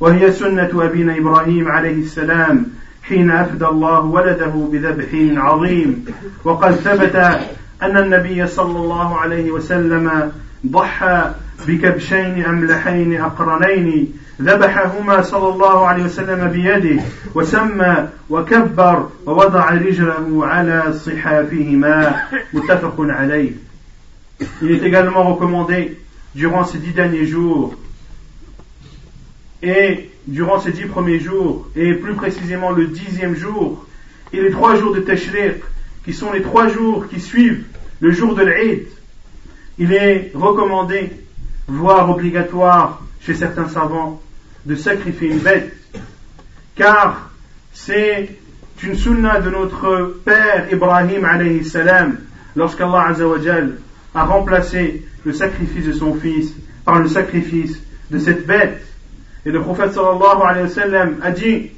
وهي 0.00 0.32
سنة 0.32 0.70
أبينا 0.74 1.16
إبراهيم 1.16 1.68
عليه 1.68 2.02
السلام 2.02 2.66
حين 3.02 3.30
أفدى 3.30 3.66
الله 3.66 4.00
ولده 4.00 4.68
بذبح 4.72 5.40
عظيم. 5.42 6.04
وقد 6.44 6.74
ثبت 6.74 7.16
أن 7.82 7.96
النبي 7.96 8.46
صلى 8.46 8.78
الله 8.78 9.16
عليه 9.16 9.50
وسلم 9.50 10.32
ضحى 10.66 11.34
بكبشين 11.67 12.45
أملحين 12.45 13.21
أقرنين 13.21 14.13
ذبحهما 14.41 15.21
صلى 15.21 15.53
الله 15.53 15.87
عليه 15.87 16.03
وسلم 16.03 16.47
بيده 16.47 17.03
وسمى 17.35 18.09
وكبر 18.29 19.09
ووضع 19.25 19.69
رجله 19.69 20.45
على 20.45 20.93
صحافهما 20.93 22.15
متفق 22.53 22.95
عليه 22.99 23.51
Il 24.61 24.71
est 24.71 24.83
également 24.83 25.23
recommandé 25.23 25.99
durant 26.33 26.63
ces 26.63 26.79
dix 26.79 26.93
derniers 26.93 27.27
jours 27.27 27.75
et 29.61 30.09
durant 30.25 30.59
ces 30.59 30.71
dix 30.71 30.85
premiers 30.85 31.19
jours 31.19 31.67
et 31.75 31.93
plus 31.93 32.15
précisément 32.15 32.71
le 32.71 32.87
dixième 32.87 33.35
jour 33.35 33.85
et 34.33 34.41
les 34.41 34.49
trois 34.49 34.75
jours 34.77 34.95
de 34.95 35.01
Tashriq 35.01 35.61
qui 36.05 36.13
sont 36.13 36.31
les 36.31 36.41
trois 36.41 36.67
jours 36.67 37.07
qui 37.07 37.19
suivent 37.19 37.63
le 37.99 38.11
jour 38.11 38.33
de 38.33 38.43
l'Eid 38.43 38.87
il 39.77 39.93
est 39.93 40.31
recommandé 40.33 41.11
voire 41.68 42.10
obligatoire 42.10 43.02
chez 43.20 43.34
certains 43.34 43.68
savants 43.68 44.20
de 44.64 44.74
sacrifier 44.74 45.30
une 45.30 45.38
bête, 45.38 45.76
car 46.74 47.30
c'est 47.72 48.36
une 48.82 48.96
sunna 48.96 49.40
de 49.40 49.50
notre 49.50 50.18
père 50.24 50.66
Ibrahim 50.72 51.24
alayhi 51.24 51.64
salam, 51.64 52.18
lorsqu'Allah 52.54 53.12
a 54.14 54.24
remplacé 54.24 55.04
le 55.24 55.32
sacrifice 55.32 55.84
de 55.84 55.92
son 55.92 56.14
fils 56.14 56.52
par 56.84 57.00
le 57.00 57.08
sacrifice 57.08 57.80
de 58.10 58.18
cette 58.18 58.46
bête. 58.46 58.82
Et 59.44 59.50
le 59.50 59.60
prophète 59.60 59.92
sallallahu 59.92 60.42
alayhi 60.42 60.72
wa 60.76 61.26
a 61.26 61.30
dit, 61.30 61.70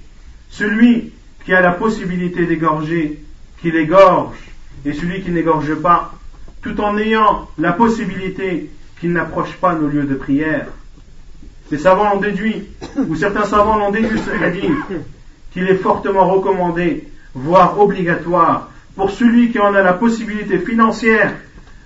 celui 0.51 1.13
qui 1.45 1.53
a 1.53 1.61
la 1.61 1.73
possibilité 1.73 2.47
d'égorger, 2.47 3.23
qu'il 3.61 3.77
égorge, 3.77 4.37
et 4.85 4.93
celui 4.93 5.23
qui 5.23 5.31
n'égorge 5.31 5.75
pas, 5.77 6.15
tout 6.63 6.81
en 6.81 6.97
ayant 6.99 7.49
la 7.59 7.73
possibilité 7.73 8.71
qu'il 9.01 9.13
n'approche 9.13 9.55
pas 9.55 9.75
nos 9.75 9.89
lieux 9.89 10.05
de 10.05 10.15
prière. 10.15 10.67
Les 11.71 11.79
savants 11.79 12.15
l'ont 12.15 12.21
déduit, 12.21 12.67
ou 12.97 13.15
certains 13.15 13.45
savants 13.45 13.77
l'ont 13.77 13.91
déduit 13.91 14.19
ce 14.21 14.43
hadith, 14.43 14.73
qu'il 15.53 15.69
est 15.69 15.77
fortement 15.77 16.27
recommandé, 16.29 17.09
voire 17.35 17.79
obligatoire, 17.79 18.71
pour 18.97 19.11
celui 19.11 19.51
qui 19.51 19.59
en 19.59 19.75
a 19.75 19.83
la 19.83 19.93
possibilité 19.93 20.59
financière 20.59 21.35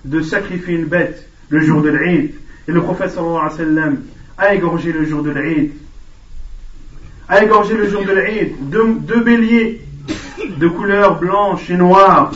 de 0.05 0.23
sacrifier 0.23 0.75
une 0.75 0.87
bête 0.87 1.29
le 1.49 1.61
jour 1.61 1.83
de 1.83 1.91
l'Eid. 1.91 2.35
Et 2.69 2.73
le 2.73 2.81
prophète 2.81 3.11
sallallahu 3.11 3.37
alayhi 3.37 3.51
wa 3.51 3.57
sallam 3.57 3.99
a 4.39 4.55
égorgé 4.55 4.93
le 4.93 5.05
jour 5.05 5.23
de 5.23 5.31
l'Eid. 5.31 5.73
A 7.29 7.45
égorgé 7.45 7.75
le 7.77 7.89
jour 7.89 8.03
de 8.05 8.15
deux, 8.63 8.95
deux 9.01 9.21
béliers 9.21 9.81
de 10.57 10.69
couleur 10.69 11.19
blanche 11.19 11.69
et 11.71 11.77
noire 11.77 12.33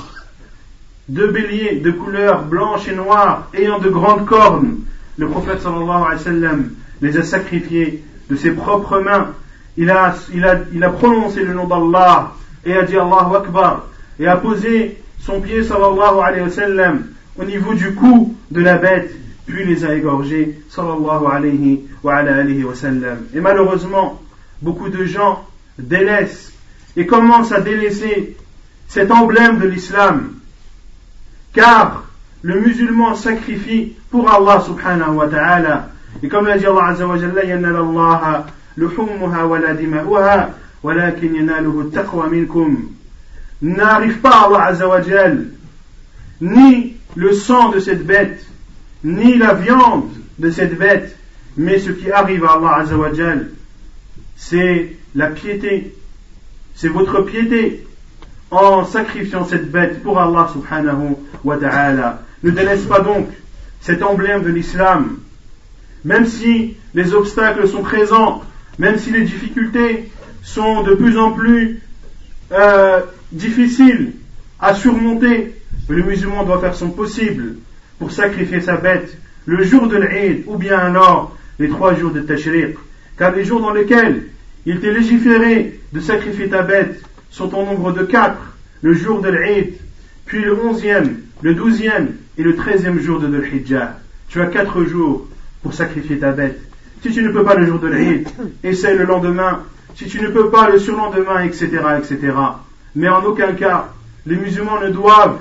deux 1.08 1.28
béliers 1.28 1.76
de 1.76 1.90
couleur 1.90 2.44
blanche 2.44 2.88
et 2.88 2.94
noire 2.94 3.48
ayant 3.54 3.78
de 3.78 3.88
grandes 3.88 4.26
cornes. 4.26 4.78
Le 5.18 5.28
prophète 5.28 5.60
sallallahu 5.60 6.02
alayhi 6.02 6.12
wa 6.12 6.18
sallam 6.18 6.70
les 7.00 7.16
a 7.16 7.22
sacrifiés 7.22 8.02
de 8.28 8.36
ses 8.36 8.50
propres 8.50 9.00
mains. 9.00 9.32
Il 9.76 9.90
a, 9.90 10.14
prononcé 10.90 11.42
le 11.42 11.54
nom 11.54 11.66
d'Allah 11.66 12.32
et 12.64 12.74
a 12.74 12.82
dit 12.82 12.96
Allahu 12.96 13.36
Akbar 13.36 13.86
et 14.18 14.26
a 14.26 14.36
posé 14.36 14.96
son 15.20 15.40
pied 15.40 15.62
sallallahu 15.62 16.20
alayhi 16.22 16.42
wa 16.42 16.50
sallam 16.50 17.06
au 17.38 17.44
niveau 17.44 17.74
du 17.74 17.94
cou 17.94 18.34
de 18.50 18.60
la 18.60 18.78
bête 18.78 19.14
puis 19.46 19.64
les 19.64 19.84
a 19.84 19.94
égorgés 19.94 20.58
sallallahu 20.70 21.26
alayhi 21.30 21.84
wa, 22.02 22.16
alayhi 22.16 22.64
wa 22.64 22.74
sallam. 22.74 23.18
Et 23.32 23.40
malheureusement, 23.40 24.20
beaucoup 24.60 24.88
de 24.88 25.04
gens 25.04 25.46
délaissent 25.78 26.52
et 26.96 27.06
commencent 27.06 27.52
à 27.52 27.60
délaisser 27.60 28.36
cet 28.88 29.10
emblème 29.12 29.58
de 29.58 29.68
l'islam 29.68 30.35
car 31.55 32.05
le 32.43 32.59
musulman 32.59 33.15
sacrifie 33.15 33.93
pour 34.09 34.31
Allah 34.31 34.61
subhanahu 34.61 35.15
wa 35.15 35.27
ta'ala. 35.27 35.89
Et 36.23 36.27
comme 36.27 36.47
l'a 36.47 36.57
dit 36.57 36.65
Allah 36.65 36.87
azza 36.87 37.07
wa 37.07 37.17
jalla, 37.17 37.43
ينال 37.43 37.75
الله 37.75 38.45
لحومها 38.77 39.43
ولا 39.43 39.71
دماؤها 39.73 40.53
ولكن 40.83 41.35
يناله 41.35 41.81
التقوى 41.81 42.29
منكم. 42.29 42.77
N'arrive 43.61 44.21
pas 44.21 44.47
Allah 44.47 44.65
azza 44.65 44.87
wa 44.87 45.01
jalla, 45.01 45.41
ni 46.41 46.95
le 47.15 47.33
sang 47.33 47.69
de 47.69 47.79
cette 47.79 48.05
bête, 48.05 48.43
ni 49.03 49.37
la 49.37 49.53
viande 49.53 50.09
de 50.39 50.49
cette 50.49 50.77
bête, 50.77 51.15
mais 51.57 51.77
ce 51.77 51.91
qui 51.91 52.11
arrive 52.11 52.43
à 52.45 52.53
Allah 52.53 52.77
azza 52.79 52.97
wa 52.97 53.13
jalla, 53.13 53.43
c'est 54.35 54.95
la 55.13 55.27
piété, 55.27 55.95
c'est 56.73 56.87
votre 56.87 57.21
piété, 57.21 57.84
en 58.50 58.84
sacrifiant 58.84 59.44
cette 59.44 59.70
bête 59.70 60.02
pour 60.02 60.20
Allah 60.20 60.48
subhanahu 60.52 61.16
wa 61.44 61.56
ta'ala. 61.56 62.22
Ne 62.42 62.50
délaisse 62.50 62.84
pas 62.84 63.00
donc 63.00 63.28
cet 63.80 64.02
emblème 64.02 64.42
de 64.42 64.50
l'islam. 64.50 65.18
Même 66.04 66.26
si 66.26 66.76
les 66.94 67.14
obstacles 67.14 67.66
sont 67.68 67.82
présents, 67.82 68.42
même 68.78 68.98
si 68.98 69.10
les 69.10 69.22
difficultés 69.22 70.10
sont 70.42 70.82
de 70.82 70.94
plus 70.94 71.18
en 71.18 71.32
plus 71.32 71.82
euh, 72.52 73.00
difficiles 73.32 74.12
à 74.60 74.74
surmonter, 74.74 75.54
le 75.88 76.02
musulman 76.02 76.44
doit 76.44 76.60
faire 76.60 76.74
son 76.74 76.90
possible 76.90 77.56
pour 77.98 78.12
sacrifier 78.12 78.60
sa 78.60 78.76
bête 78.76 79.16
le 79.46 79.62
jour 79.64 79.88
de 79.88 79.96
l'Eid 79.96 80.44
ou 80.46 80.56
bien 80.56 80.78
alors 80.78 81.36
les 81.58 81.68
trois 81.68 81.94
jours 81.94 82.12
de 82.12 82.20
Tashriq. 82.20 82.76
Car 83.18 83.34
les 83.34 83.44
jours 83.44 83.60
dans 83.60 83.72
lesquels 83.72 84.26
il 84.66 84.80
t'est 84.80 84.92
légiféré 84.92 85.80
de 85.92 86.00
sacrifier 86.00 86.48
ta 86.48 86.62
bête 86.62 87.00
sont 87.36 87.54
au 87.54 87.66
nombre 87.66 87.92
de 87.92 88.02
quatre, 88.02 88.40
le 88.80 88.94
jour 88.94 89.20
de 89.20 89.28
l'Eid, 89.28 89.74
puis 90.24 90.42
le 90.42 90.58
onzième, 90.58 91.20
le 91.42 91.54
douzième 91.54 92.14
et 92.38 92.42
le 92.42 92.56
treizième 92.56 92.98
jour 92.98 93.20
de 93.20 93.26
l'Hijjah. 93.26 93.98
Tu 94.28 94.40
as 94.40 94.46
quatre 94.46 94.84
jours 94.84 95.28
pour 95.62 95.74
sacrifier 95.74 96.18
ta 96.18 96.32
bête. 96.32 96.58
Si 97.02 97.12
tu 97.12 97.22
ne 97.22 97.30
peux 97.30 97.44
pas 97.44 97.54
le 97.54 97.66
jour 97.66 97.78
de 97.78 97.88
l'Eid, 97.88 98.26
essaie 98.64 98.96
le 98.96 99.04
lendemain. 99.04 99.64
Si 99.96 100.06
tu 100.06 100.18
ne 100.22 100.28
peux 100.28 100.48
pas 100.48 100.70
le 100.70 100.78
surlendemain, 100.78 101.42
etc., 101.42 101.68
etc. 101.98 102.32
Mais 102.94 103.10
en 103.10 103.22
aucun 103.22 103.52
cas, 103.52 103.92
les 104.24 104.36
musulmans 104.36 104.80
ne 104.80 104.88
doivent 104.88 105.38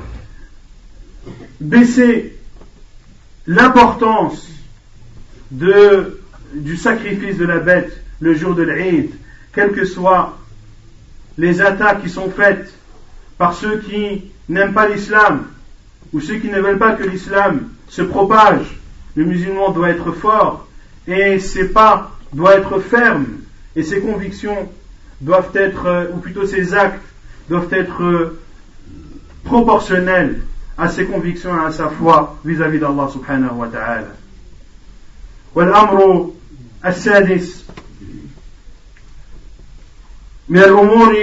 baisser 1.62 2.36
l'importance 3.48 4.50
du 5.50 6.76
sacrifice 6.76 7.38
de 7.38 7.46
la 7.46 7.60
bête 7.60 8.04
le 8.20 8.34
jour 8.34 8.54
de 8.54 8.64
l'Eid, 8.64 9.12
quelle 9.54 9.72
que 9.72 9.86
soit 9.86 10.38
les 11.38 11.62
attaques 11.62 12.02
qui 12.02 12.10
sont 12.10 12.30
faites 12.30 12.74
par 13.38 13.54
ceux 13.54 13.80
qui 13.80 14.32
n'aiment 14.48 14.74
pas 14.74 14.88
l'islam 14.88 15.48
ou 16.14 16.22
ceux 16.22 16.36
qui 16.36 16.50
ne 16.50 16.60
veulent 16.60 16.78
pas 16.78 16.94
que 16.94 17.04
l'islam 17.04 17.70
se 17.90 18.02
propage, 18.02 18.80
le 19.16 19.26
musulman 19.26 19.72
doit 19.72 19.90
être 19.90 20.12
fort 20.12 20.68
et 21.08 21.40
ses 21.40 21.70
pas 21.70 22.12
doivent 22.34 22.60
être 22.60 22.80
fermes 22.80 23.26
et 23.76 23.84
ses 23.84 24.00
convictions 24.00 24.70
doivent 25.22 25.52
être, 25.56 26.12
ou 26.14 26.18
plutôt 26.18 26.46
ses 26.46 26.74
actes 26.74 27.02
doivent 27.50 27.72
être 27.72 28.36
proportionnels 29.44 30.42
à 30.78 30.90
ses 30.90 31.06
convictions 31.06 31.56
et 31.56 31.66
à 31.66 31.72
sa 31.72 31.90
foi 31.90 32.38
vis-à-vis 32.44 32.80
d'Allah 32.80 33.10
subhanahu 33.12 33.56
wa 33.56 33.68
ta'ala. 33.68 34.08
من 40.50 40.60
الأمور 40.60 41.16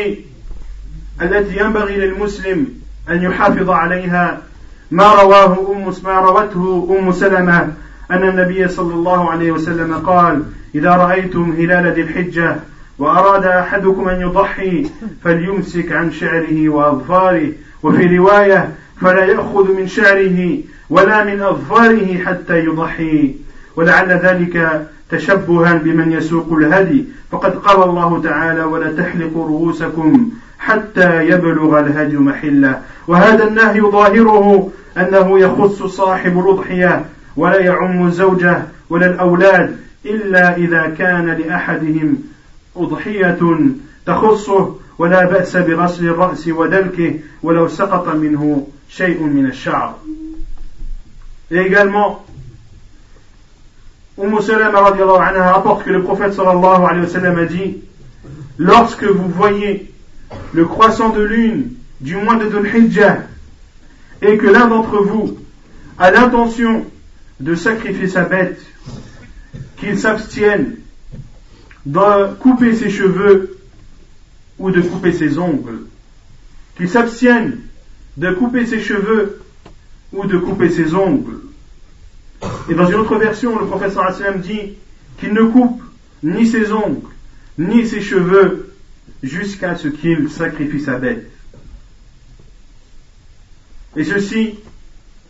التي 1.22 1.56
ينبغي 1.56 1.96
للمسلم 1.96 2.66
أن 3.10 3.22
يحافظ 3.22 3.70
عليها. 3.70 4.42
ما 4.90 5.12
رواه 5.22 5.72
أم 5.72 5.92
ما 6.04 6.20
روته 6.20 6.96
أم 6.98 7.12
سلمة 7.12 7.72
أن 8.10 8.28
النبي 8.28 8.68
صلى 8.68 8.94
الله 8.94 9.30
عليه 9.30 9.52
وسلم 9.52 9.94
قال 9.94 10.42
إذا 10.74 10.90
رأيتم 10.90 11.52
هلال 11.52 11.92
ذي 11.92 12.00
الحجة 12.00 12.56
وأراد 12.98 13.44
أحدكم 13.44 14.08
أن 14.08 14.20
يضحي 14.20 14.86
فليمسك 15.24 15.92
عن 15.92 16.12
شعره 16.12 16.68
وأظفاره. 16.68 17.52
وفي 17.82 18.16
رواية 18.16 18.72
فلا 19.00 19.24
يأخذ 19.24 19.72
من 19.72 19.88
شعره 19.88 20.58
ولا 20.90 21.24
من 21.24 21.42
أظفاره 21.42 22.18
حتى 22.18 22.58
يضحي 22.58 23.34
ولعل 23.76 24.08
ذلك 24.08 24.86
تشبها 25.12 25.74
بمن 25.74 26.12
يسوق 26.12 26.52
الهدي 26.52 27.04
فقد 27.30 27.54
قال 27.56 27.88
الله 27.88 28.22
تعالى 28.22 28.64
ولا 28.64 28.92
تحلقوا 28.92 29.46
رؤوسكم 29.46 30.30
حتى 30.58 31.26
يبلغ 31.26 31.80
الهدي 31.80 32.16
محله 32.16 32.80
وهذا 33.08 33.48
النهي 33.48 33.80
ظاهره 33.80 34.70
أنه 34.98 35.38
يخص 35.38 35.82
صاحب 35.82 36.38
الأضحية 36.38 37.04
ولا 37.36 37.60
يعم 37.60 38.06
الزوجة 38.06 38.62
ولا 38.90 39.06
الأولاد 39.06 39.76
إلا 40.06 40.56
إذا 40.56 40.94
كان 40.98 41.26
لأحدهم 41.26 42.18
أضحية 42.76 43.38
تخصه 44.06 44.76
ولا 44.98 45.24
بأس 45.24 45.56
بغسل 45.56 46.08
الرأس 46.08 46.48
ودلكه 46.48 47.14
ولو 47.42 47.68
سقط 47.68 48.08
منه 48.08 48.66
شيء 48.88 49.22
من 49.22 49.46
الشعر. 49.46 49.94
Et 51.50 51.58
également, 51.58 52.24
Umm 54.18 54.40
Salama 54.40 54.80
anha 54.88 55.52
rapporte 55.52 55.84
que 55.84 55.90
le 55.90 56.02
prophète 56.02 56.34
sallallahu 56.34 56.84
alayhi 56.84 57.06
wa 57.06 57.08
sallam 57.08 57.38
a 57.38 57.44
dit 57.46 57.78
Lorsque 58.58 59.04
vous 59.04 59.28
voyez 59.28 59.90
le 60.52 60.64
croissant 60.66 61.10
de 61.10 61.22
lune 61.22 61.72
du 62.00 62.16
mois 62.16 62.36
de 62.36 62.48
Dhul 62.48 62.66
Hijjah 62.66 63.18
et 64.20 64.36
que 64.36 64.46
l'un 64.46 64.68
d'entre 64.68 65.02
vous 65.02 65.38
a 65.98 66.10
l'intention 66.10 66.84
de 67.40 67.54
sacrifier 67.54 68.08
sa 68.08 68.24
bête 68.24 68.60
qu'il 69.76 69.98
s'abstienne 69.98 70.76
de 71.86 72.34
couper 72.34 72.76
ses 72.76 72.90
cheveux 72.90 73.58
ou 74.58 74.70
de 74.70 74.80
couper 74.80 75.12
ses 75.12 75.38
ongles, 75.38 75.80
qu'il 76.76 76.88
s'abstienne 76.88 77.58
de 78.16 78.32
couper 78.32 78.66
ses 78.66 78.80
cheveux 78.80 79.40
ou 80.12 80.26
de 80.26 80.38
couper 80.38 80.70
ses 80.70 80.94
ongles. 80.94 81.40
Et 82.68 82.74
dans 82.74 82.88
une 82.88 82.96
autre 82.96 83.16
version, 83.16 83.58
le 83.58 83.66
professeur 83.66 84.04
Hassan 84.04 84.40
dit 84.40 84.74
qu'il 85.18 85.32
ne 85.32 85.44
coupe 85.44 85.82
ni 86.22 86.46
ses 86.46 86.72
ongles, 86.72 87.08
ni 87.58 87.86
ses 87.86 88.00
cheveux, 88.00 88.72
jusqu'à 89.22 89.76
ce 89.76 89.88
qu'il 89.88 90.30
sacrifie 90.30 90.80
sa 90.80 90.98
bête. 90.98 91.30
Et 93.96 94.04
ceci 94.04 94.58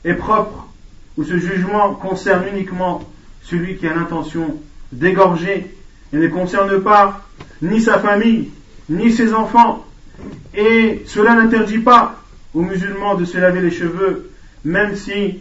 est 0.05 0.14
propre, 0.14 0.68
ou 1.16 1.25
ce 1.25 1.38
jugement 1.38 1.94
concerne 1.94 2.44
uniquement 2.53 3.03
celui 3.42 3.77
qui 3.77 3.87
a 3.87 3.94
l'intention 3.94 4.61
d'égorger 4.92 5.75
et 6.12 6.16
ne 6.16 6.29
concerne 6.29 6.81
pas 6.81 7.27
ni 7.61 7.81
sa 7.81 7.98
famille, 7.98 8.51
ni 8.88 9.12
ses 9.12 9.35
enfants. 9.35 9.85
Et 10.55 11.03
cela 11.07 11.35
n'interdit 11.35 11.79
pas 11.79 12.22
aux 12.55 12.62
musulmans 12.62 13.14
de 13.14 13.25
se 13.25 13.38
laver 13.38 13.61
les 13.61 13.70
cheveux, 13.70 14.31
même 14.64 14.94
si 14.96 15.40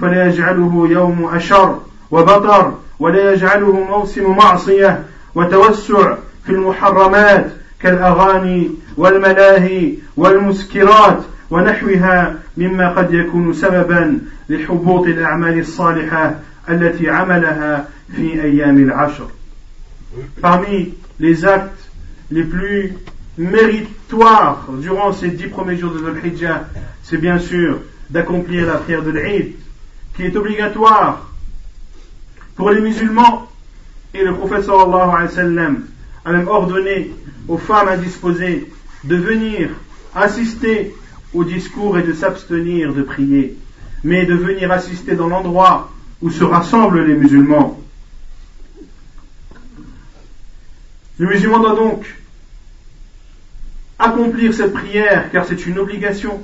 فلا 0.00 0.26
يجعله 0.26 0.88
يوم 0.90 1.24
أشر 1.34 1.80
وبطر 2.10 2.74
ولا 2.98 3.32
يجعله 3.32 3.72
موسم 3.72 4.30
معصية 4.30 5.02
وتوسع 5.34 6.16
في 6.44 6.52
المحرمات 6.52 7.52
كالأغاني 7.80 8.70
والملاهي 8.96 9.94
والمسكرات 10.16 11.22
ونحوها 11.50 12.34
مما 12.56 12.88
قد 12.88 13.14
يكون 13.14 13.52
سببا 13.52 14.20
لحبوط 14.48 15.06
الأعمال 15.06 15.58
الصالحة 15.58 16.34
التي 16.68 17.10
عملها 17.10 17.88
في 18.16 18.42
أيام 18.42 18.78
العشر. 18.78 19.26
Parmi 20.40 20.94
les 21.20 21.44
actes 21.44 21.90
les 22.30 22.44
plus 22.44 22.92
méritoire 23.38 24.66
durant 24.80 25.12
ces 25.12 25.28
dix 25.28 25.48
premiers 25.48 25.76
jours 25.76 25.92
de 25.92 25.98
Dhul 25.98 26.50
c'est 27.02 27.18
bien 27.18 27.38
sûr 27.38 27.80
d'accomplir 28.10 28.66
la 28.66 28.74
prière 28.74 29.02
de 29.02 29.10
l'Eid, 29.10 29.52
qui 30.16 30.24
est 30.24 30.36
obligatoire 30.36 31.30
pour 32.56 32.70
les 32.70 32.80
musulmans. 32.80 33.48
Et 34.14 34.24
le 34.24 34.34
prophète 34.34 34.64
sallallahu 34.64 35.10
alayhi 35.10 35.56
wa 35.56 35.70
a 36.24 36.32
même 36.32 36.48
ordonné 36.48 37.12
aux 37.48 37.58
femmes 37.58 37.88
indisposées 37.88 38.70
de 39.04 39.16
venir 39.16 39.70
assister 40.14 40.94
au 41.34 41.44
discours 41.44 41.98
et 41.98 42.02
de 42.02 42.14
s'abstenir 42.14 42.94
de 42.94 43.02
prier, 43.02 43.56
mais 44.02 44.24
de 44.24 44.34
venir 44.34 44.72
assister 44.72 45.14
dans 45.14 45.28
l'endroit 45.28 45.92
où 46.22 46.30
se 46.30 46.42
rassemblent 46.44 47.04
les 47.04 47.14
musulmans. 47.14 47.78
Le 51.18 51.28
musulman 51.28 51.60
doit 51.60 51.76
donc 51.76 52.16
accomplir 53.98 54.54
cette 54.54 54.72
prière 54.72 55.30
car 55.30 55.46
c'est 55.46 55.66
une 55.66 55.78
obligation. 55.78 56.42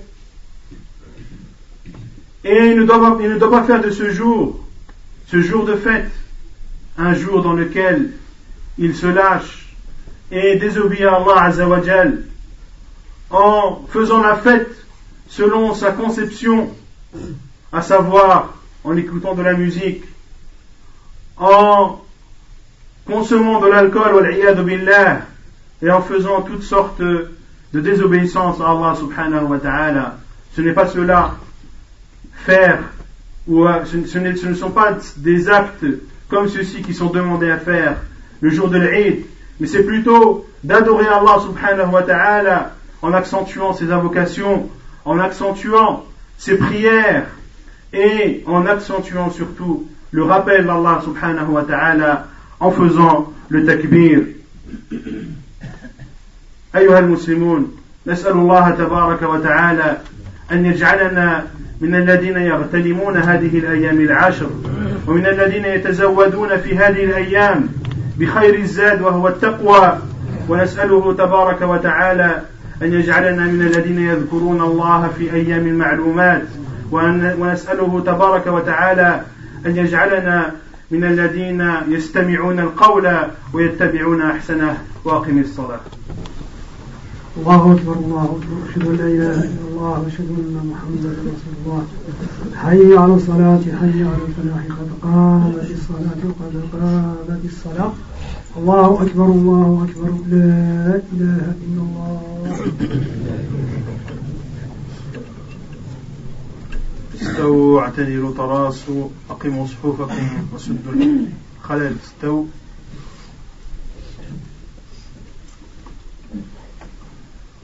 Et 2.44 2.70
il 2.70 2.76
ne, 2.76 2.84
doit 2.84 3.50
pas, 3.50 3.62
faire 3.64 3.80
de 3.80 3.90
ce 3.90 4.10
jour, 4.10 4.58
ce 5.28 5.40
jour 5.40 5.64
de 5.64 5.76
fête, 5.76 6.10
un 6.98 7.14
jour 7.14 7.42
dans 7.42 7.52
lequel 7.52 8.10
il 8.78 8.96
se 8.96 9.06
lâche 9.06 9.74
et 10.30 10.56
désobéit 10.56 11.02
à 11.02 11.16
Allah 11.16 11.42
Azzawajal 11.44 12.24
en 13.30 13.82
faisant 13.88 14.20
la 14.20 14.36
fête 14.36 14.70
selon 15.28 15.74
sa 15.74 15.92
conception, 15.92 16.70
à 17.72 17.80
savoir 17.80 18.54
en 18.84 18.96
écoutant 18.96 19.34
de 19.34 19.42
la 19.42 19.54
musique, 19.54 20.04
en 21.38 22.00
consommant 23.06 23.60
de 23.60 23.68
l'alcool, 23.68 24.36
et 25.82 25.90
en 25.90 26.02
faisant 26.02 26.42
toutes 26.42 26.62
sortes 26.62 27.00
de 27.00 27.30
désobéissance 27.80 28.60
à 28.60 28.70
Allah 28.70 28.94
subhanahu 28.98 29.44
wa 29.44 29.58
ta'ala. 29.58 30.18
Ce 30.54 30.60
n'est 30.60 30.72
pas 30.72 30.86
cela 30.86 31.36
faire, 32.41 32.79
ou 33.47 33.65
euh, 33.65 33.85
ce, 33.85 34.05
ce, 34.05 34.17
ne 34.19 34.53
sont 34.53 34.71
pas 34.71 34.97
des 35.17 35.49
actes 35.49 35.85
comme 36.29 36.47
ceux-ci 36.47 36.81
qui 36.81 36.93
sont 36.93 37.09
demandés 37.09 37.49
à 37.49 37.57
faire 37.57 37.97
le 38.41 38.49
jour 38.49 38.67
de 38.69 38.77
l'Eid, 38.77 39.25
mais 39.59 39.67
c'est 39.67 39.83
plutôt 39.83 40.45
d'adorer 40.63 41.07
Allah 41.07 41.39
subhanahu 41.41 41.91
wa 41.91 42.03
ta'ala 42.03 42.73
en 43.01 43.13
accentuant 43.13 43.73
ses 43.73 43.91
invocations, 43.91 44.69
en 45.05 45.19
accentuant 45.19 46.05
ses 46.37 46.57
prières 46.57 47.27
et 47.93 48.43
en 48.45 48.65
accentuant 48.65 49.29
surtout 49.31 49.87
le 50.11 50.23
rappel 50.23 50.65
d'Allah 50.65 51.01
subhanahu 51.03 51.51
wa 51.51 51.63
ta'ala 51.63 52.27
en 52.59 52.71
faisant 52.71 53.33
le 53.49 53.65
takbir. 53.65 54.23
أيها 56.75 56.99
المسلمون 56.99 57.77
نسأل 58.07 58.31
الله 58.31 58.69
تبارك 58.69 59.21
وتعالى 59.21 59.97
أن 60.51 60.65
يجعلنا 60.65 61.47
من 61.82 61.94
الذين 61.94 62.36
يغتنمون 62.36 63.16
هذه 63.16 63.58
الأيام 63.58 64.00
العشر 64.00 64.50
ومن 65.06 65.26
الذين 65.26 65.64
يتزودون 65.64 66.56
في 66.56 66.76
هذه 66.78 67.04
الأيام 67.04 67.68
بخير 68.18 68.54
الزاد 68.54 69.02
وهو 69.02 69.28
التقوى. 69.28 69.98
ونسأله 70.48 71.12
تبارك 71.12 71.62
وتعالى 71.62 72.42
أن 72.82 72.92
يجعلنا 72.92 73.44
من 73.46 73.62
الذين 73.62 73.98
يذكرون 73.98 74.60
الله 74.60 75.10
في 75.18 75.34
أيام 75.34 75.66
المعلومات. 75.66 76.42
ونسأله 76.90 78.02
تبارك 78.06 78.46
وتعالى 78.46 79.20
أن 79.66 79.76
يجعلنا 79.76 80.50
من 80.90 81.04
الذين 81.04 81.72
يستمعون 81.88 82.58
القول 82.58 83.08
ويتبعون 83.52 84.22
أحسنه. 84.22 84.78
وأقم 85.04 85.38
الصلاة. 85.38 85.80
الله 87.36 87.72
أكبر 87.72 87.92
الله 87.92 88.24
أكبر. 88.24 88.56
أشهد 88.70 88.86
أن 88.86 88.96
لا 88.96 89.06
إله 89.06 89.34
إلا 89.44 89.64
الله 89.70 90.00
وأشهد 90.00 90.28
أن 90.28 90.72
محمدا 90.72 91.10
رسول 91.10 91.54
الله. 91.64 91.82
حي 92.54 92.96
على 92.96 93.14
الصلاة 93.14 93.64
حي 93.80 94.04
على 94.04 94.22
الفلاح 94.28 94.64
قد 94.78 94.90
قامت 95.02 95.70
الصلاة 95.70 96.22
قد 96.40 96.54
قامت 96.72 97.44
الصلاة. 97.44 97.92
الله 98.58 99.02
أكبر 99.02 99.24
الله 99.24 99.88
أكبر. 99.88 100.10
لا 100.28 101.00
إله 101.12 101.54
إلا 101.66 101.82
الله. 101.86 102.20
استووا 107.22 107.80
اعتدلوا 107.80 108.34
تراصوا 108.34 109.08
أقيموا 109.30 109.66
صفوفكم 109.66 110.28
وسدوا 110.54 110.92
الخلل. 111.60 111.96
استووا. 112.04 112.44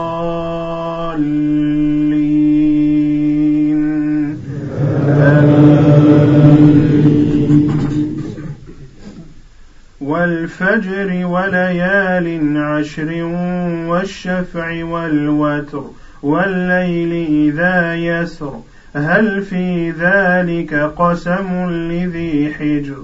الضالين 1.21 3.01
والفجر 10.01 11.25
وليال 11.25 12.57
عشر 12.57 13.23
والشفع 13.87 14.83
والوتر 14.83 15.83
والليل 16.23 17.27
إذا 17.49 17.95
يسر. 17.95 18.61
هل 18.95 19.41
في 19.41 19.91
ذلك 19.91 20.73
قسم 20.73 21.69
لذي 21.69 22.53
حجر؟ 22.53 23.03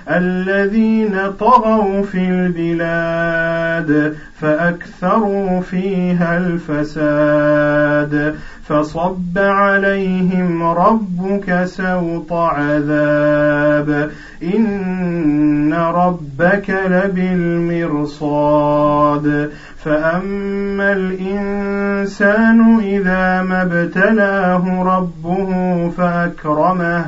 الذين 0.17 1.17
طغوا 1.39 2.03
في 2.03 2.17
البلاد 2.29 4.15
فأكثروا 4.41 5.61
فيها 5.61 6.37
الفساد 6.37 8.35
فصب 8.67 9.37
عليهم 9.37 10.63
ربك 10.63 11.63
سوط 11.65 12.33
عذاب. 12.33 14.11
إن 14.43 15.73
ربك 15.73 16.69
لبالمرصاد. 16.69 18.11
فأما 19.85 20.93
الإنسان 20.93 22.79
إذا 22.79 23.41
ما 23.41 23.61
ابتلاه 23.61 24.83
ربه 24.83 25.89
فأكرمه 25.89 27.05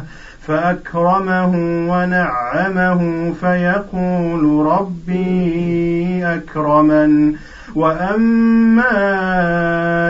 فأكرمه 0.48 1.52
ونعمه 1.90 3.34
فيقول 3.42 4.66
ربي 4.66 6.26
أكرمن. 6.26 7.34
وأما 7.76 8.92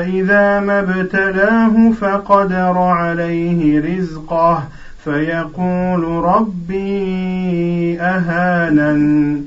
إذا 0.01 0.59
ما 0.59 0.79
ابتلاه 0.79 1.91
فقدر 2.01 2.77
عليه 2.77 3.79
رزقه 3.97 4.63
فيقول 5.03 6.03
ربي 6.25 8.01
أهانن. 8.01 9.41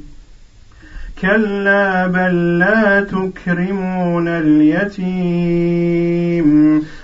كلا 1.22 2.07
بل 2.07 2.59
لا 2.59 3.01
تكرمون 3.01 4.28
اليتيم 4.28 5.66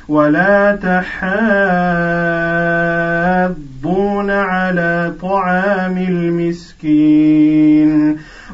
ولا 0.09 0.77
تحاضون 0.77 2.42
طعام 5.43 5.99
المسكين 5.99 7.93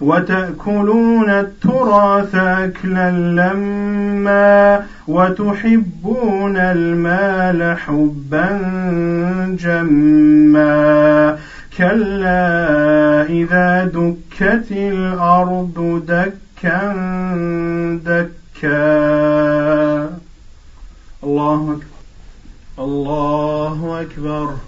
وتأكلون 0.00 1.30
التراث 1.30 2.34
أكلا 2.34 3.10
لما 3.10 4.84
وتحبون 5.08 6.56
المال 6.56 7.78
حبا 7.78 8.48
جما 9.60 11.38
كلا 11.78 13.22
إذا 13.28 13.84
دكت 13.84 14.72
الأرض 14.72 16.02
دكا 16.08 16.92
دكا 18.04 18.88
الله 21.24 21.72
أكبر 21.72 21.98
الله 22.78 24.00
أكبر 24.00 24.67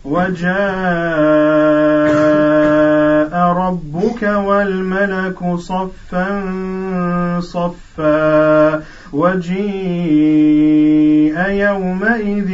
وجاء 0.06 0.68
ربك 3.34 4.24
والملك 4.24 5.56
صفا 5.56 6.28
صفا. 7.40 8.82
وجيء 9.14 10.68
يومئذ 11.50 12.50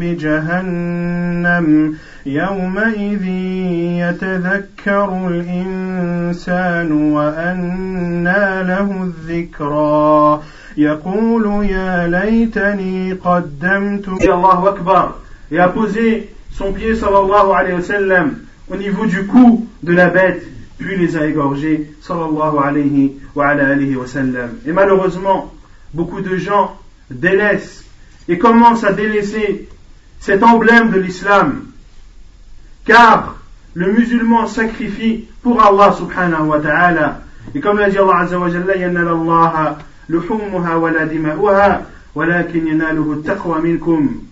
بجهنم 0.00 1.94
يومئذ 2.26 3.24
يتذكر 4.02 5.28
الإنسان 5.28 6.92
وأنى 6.92 8.62
له 8.62 9.02
الذكرى 9.02 10.42
يقول 10.76 11.66
يا 11.70 12.06
ليتني 12.08 13.12
قدمت 13.12 14.08
الله 14.08 14.68
أكبر 14.68 15.10
et 15.52 15.60
a 15.60 15.68
posé 15.68 16.28
son 16.50 16.72
pied 16.72 16.96
sallallahu 16.96 17.52
alayhi 17.52 17.74
wa 17.76 17.82
sallam 17.82 18.34
au 18.68 18.76
niveau 18.76 19.06
du 19.06 19.26
cou 19.26 19.66
de 19.84 19.92
la 19.92 20.08
bête 20.08 20.42
puis 20.78 20.96
les 20.96 21.16
a 21.16 21.24
égorgés 21.26 21.92
sallallahu 22.00 22.58
alayhi 22.64 23.12
wa, 23.34 23.46
alayhi 23.48 23.94
wa 23.94 24.06
sallam 24.08 24.50
et 24.66 24.72
malheureusement 24.72 25.52
beaucoup 25.94 26.20
de 26.20 26.36
gens 26.36 26.76
délaissent 27.10 27.84
et 28.28 28.38
commencent 28.38 28.84
à 28.84 28.92
délaisser 28.92 29.68
cet 30.20 30.42
emblème 30.42 30.90
de 30.90 30.98
l'islam. 30.98 31.66
Car 32.84 33.36
le 33.74 33.92
musulman 33.92 34.46
sacrifie 34.46 35.26
pour 35.42 35.62
Allah 35.62 35.92
subhanahu 35.92 36.46
wa 36.46 36.60
ta'ala. 36.60 37.20
Et 37.54 37.60
comme 37.60 37.78
l'a 37.78 37.90
dit 37.90 37.98
Allah 37.98 38.18
azza 38.20 38.38
wa 38.38 38.50
jalla 38.50 38.74
dima'uha 41.06 41.82
walakin 42.14 42.66
yanaluhu 42.66 43.22
taqwa 43.22 43.60
minkum. 43.60 44.22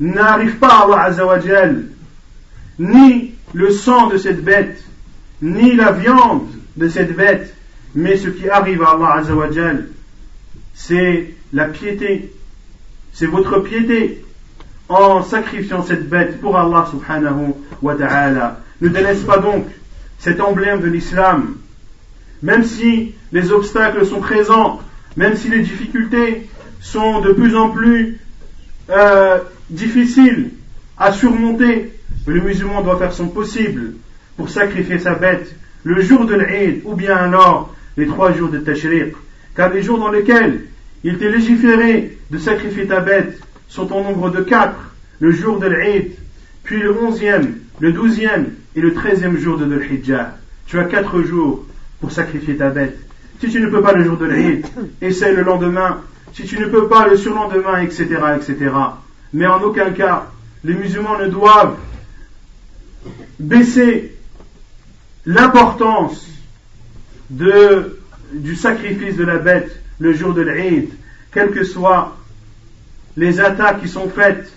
N'arrive 0.00 0.56
pas 0.56 0.84
Allah 0.84 1.02
azza 1.04 1.24
wa 1.26 1.38
ni 2.78 3.34
le 3.54 3.70
sang 3.70 4.08
de 4.08 4.16
cette 4.16 4.42
bête 4.42 4.82
ni 5.40 5.74
la 5.74 5.92
viande 5.92 6.48
de 6.76 6.88
cette 6.88 7.14
bête 7.14 7.54
mais 7.94 8.16
ce 8.16 8.28
qui 8.28 8.48
arrive 8.48 8.82
à 8.82 8.92
Allah 8.92 9.14
azza 9.18 9.34
wa 9.34 9.48
c'est 10.74 11.34
la 11.52 11.66
piété 11.66 12.32
c'est 13.12 13.26
votre 13.26 13.60
piété 13.60 14.24
en 14.88 15.22
sacrifiant 15.22 15.82
cette 15.82 16.08
bête 16.08 16.40
pour 16.40 16.56
Allah 16.58 16.86
subhanahu 16.90 17.54
wa 17.82 17.94
ta'ala. 17.94 18.60
Ne 18.80 18.88
délaisse 18.88 19.22
pas 19.22 19.38
donc 19.38 19.66
cet 20.18 20.40
emblème 20.40 20.80
de 20.80 20.88
l'islam. 20.88 21.56
Même 22.42 22.64
si 22.64 23.14
les 23.32 23.52
obstacles 23.52 24.06
sont 24.06 24.20
présents, 24.20 24.80
même 25.16 25.36
si 25.36 25.48
les 25.48 25.60
difficultés 25.60 26.48
sont 26.80 27.20
de 27.20 27.32
plus 27.32 27.54
en 27.54 27.68
plus 27.68 28.18
euh, 28.90 29.38
difficiles 29.70 30.50
à 30.98 31.12
surmonter, 31.12 31.92
le 32.26 32.40
musulman 32.40 32.82
doit 32.82 32.98
faire 32.98 33.12
son 33.12 33.28
possible 33.28 33.94
pour 34.36 34.48
sacrifier 34.48 34.98
sa 34.98 35.14
bête 35.14 35.54
le 35.84 36.00
jour 36.00 36.24
de 36.24 36.34
l'Eid 36.34 36.82
ou 36.84 36.94
bien 36.94 37.16
alors 37.16 37.74
les 37.96 38.06
trois 38.06 38.32
jours 38.32 38.48
de 38.48 38.58
Tashriq. 38.58 39.14
Car 39.56 39.72
les 39.72 39.82
jours 39.82 39.98
dans 39.98 40.10
lesquels 40.10 40.66
il 41.04 41.18
t'est 41.18 41.30
légiféré 41.30 42.18
de 42.30 42.38
sacrifier 42.38 42.86
ta 42.86 43.00
bête 43.00 43.38
sont 43.68 43.90
au 43.92 44.02
nombre 44.02 44.30
de 44.30 44.40
quatre, 44.40 44.94
le 45.20 45.30
jour 45.30 45.58
de 45.58 45.66
l'Eid, 45.66 46.12
puis 46.62 46.80
le 46.80 46.96
onzième, 46.96 47.58
le 47.80 47.92
douzième 47.92 48.52
et 48.76 48.80
le 48.80 48.92
treizième 48.92 49.38
jour 49.38 49.58
de 49.58 49.64
l'Hijjah. 49.64 50.36
Tu 50.66 50.78
as 50.78 50.84
quatre 50.84 51.22
jours 51.22 51.64
pour 52.00 52.12
sacrifier 52.12 52.56
ta 52.56 52.70
bête. 52.70 52.98
Si 53.40 53.50
tu 53.50 53.60
ne 53.60 53.68
peux 53.68 53.82
pas 53.82 53.92
le 53.92 54.04
jour 54.04 54.16
de 54.16 54.26
l'Eid, 54.26 54.66
essaie 55.00 55.34
le 55.34 55.42
lendemain. 55.42 56.00
Si 56.32 56.44
tu 56.44 56.58
ne 56.58 56.66
peux 56.66 56.88
pas 56.88 57.08
le 57.08 57.16
surlendemain, 57.16 57.80
etc., 57.80 58.06
etc. 58.36 58.70
Mais 59.32 59.46
en 59.46 59.60
aucun 59.62 59.90
cas, 59.90 60.30
les 60.64 60.74
musulmans 60.74 61.18
ne 61.18 61.26
doivent 61.26 61.76
baisser 63.38 64.14
l'importance 65.26 66.28
de, 67.30 67.98
du 68.32 68.56
sacrifice 68.56 69.16
de 69.16 69.24
la 69.24 69.38
bête 69.38 69.80
le 69.98 70.12
jour 70.12 70.34
de 70.34 70.42
l'Eid, 70.42 70.90
quelles 71.32 71.50
que 71.50 71.64
soient 71.64 72.16
les 73.16 73.40
attaques 73.40 73.80
qui 73.80 73.88
sont 73.88 74.08
faites 74.08 74.52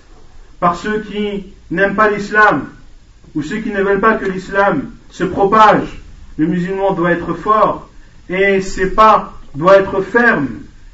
par 0.59 0.75
ceux 0.75 1.01
qui 1.01 1.53
n'aiment 1.71 1.95
pas 1.95 2.09
l'islam 2.09 2.69
ou 3.33 3.41
ceux 3.41 3.57
qui 3.57 3.71
ne 3.71 3.81
veulent 3.81 3.99
pas 3.99 4.15
que 4.15 4.25
l'islam 4.25 4.91
se 5.09 5.23
propage. 5.23 6.01
Le 6.37 6.47
musulman 6.47 6.93
doit 6.93 7.11
être 7.11 7.33
fort 7.33 7.89
et 8.29 8.61
ses 8.61 8.91
pas 8.91 9.33
doivent 9.53 9.81
être 9.81 10.01
fermes 10.01 10.47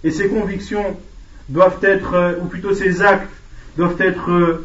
et 0.03 0.11
ses 0.11 0.27
convictions 0.27 0.97
doivent 1.49 1.79
être, 1.84 2.38
ou 2.41 2.45
plutôt 2.45 2.73
ses 2.73 3.01
actes 3.01 3.32
doivent 3.77 4.01
être 4.01 4.63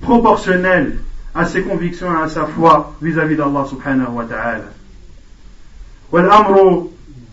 proportionnels 0.00 0.98
à 1.34 1.46
ses 1.46 1.62
convictions 1.62 2.12
et 2.12 2.22
à 2.22 2.28
sa 2.28 2.46
foi 2.46 2.94
vis-à-vis 3.00 3.36
d'Allah 3.36 3.66
subhanahu 3.68 4.12
wa 4.12 4.24
ta'ala. 4.24 4.64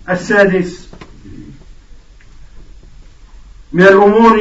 السادس 0.09 0.89
من 3.73 3.83
الأمور 3.83 4.39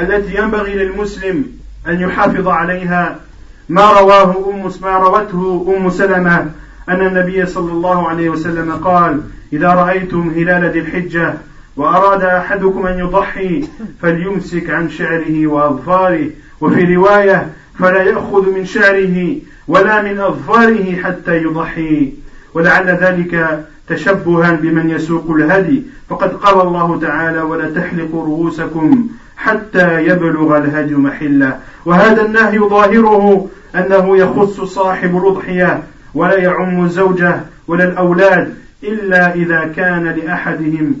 التي 0.00 0.34
ينبغي 0.34 0.74
للمسلم 0.74 1.44
أن 1.86 2.00
يحافظ 2.00 2.48
عليها 2.48 3.20
ما 3.68 3.90
رواه 3.90 4.50
أم 4.50 4.72
ما 4.82 4.98
روته 4.98 5.74
أم 5.76 5.90
سلمة 5.90 6.50
أن 6.88 7.06
النبي 7.06 7.46
صلى 7.46 7.72
الله 7.72 8.08
عليه 8.08 8.28
وسلم 8.30 8.72
قال 8.72 9.20
إذا 9.52 9.68
رأيتم 9.68 10.28
هلال 10.36 10.70
ذي 10.70 10.78
الحجة 10.78 11.34
وأراد 11.76 12.22
أحدكم 12.22 12.86
أن 12.86 12.98
يضحي 12.98 13.64
فليمسك 14.02 14.70
عن 14.70 14.90
شعره 14.90 15.46
وأظفاره 15.46 16.30
وفي 16.60 16.94
رواية 16.94 17.48
فلا 17.78 18.02
يأخذ 18.02 18.50
من 18.50 18.64
شعره 18.64 19.36
ولا 19.68 20.02
من 20.02 20.20
أظفاره 20.20 20.96
حتى 21.02 21.36
يضحي 21.36 22.12
ولعل 22.54 22.86
ذلك 22.86 23.64
تشبها 23.88 24.52
بمن 24.52 24.90
يسوق 24.90 25.30
الهدي 25.30 25.82
فقد 26.08 26.32
قال 26.32 26.66
الله 26.66 27.00
تعالى 27.00 27.42
ولا 27.42 27.70
تحلقوا 27.70 28.24
رؤوسكم 28.24 29.08
حتى 29.36 30.04
يبلغ 30.06 30.56
الهدي 30.56 30.94
محلة 30.94 31.60
وهذا 31.84 32.26
النهي 32.26 32.58
ظاهره 32.58 33.48
أنه 33.74 34.16
يخص 34.16 34.60
صاحب 34.60 35.16
الأضحية 35.16 35.82
ولا 36.14 36.38
يعم 36.38 36.84
الزوجة 36.84 37.40
ولا 37.68 37.84
الأولاد 37.84 38.54
إلا 38.84 39.34
إذا 39.34 39.72
كان 39.76 40.04
لأحدهم 40.04 40.96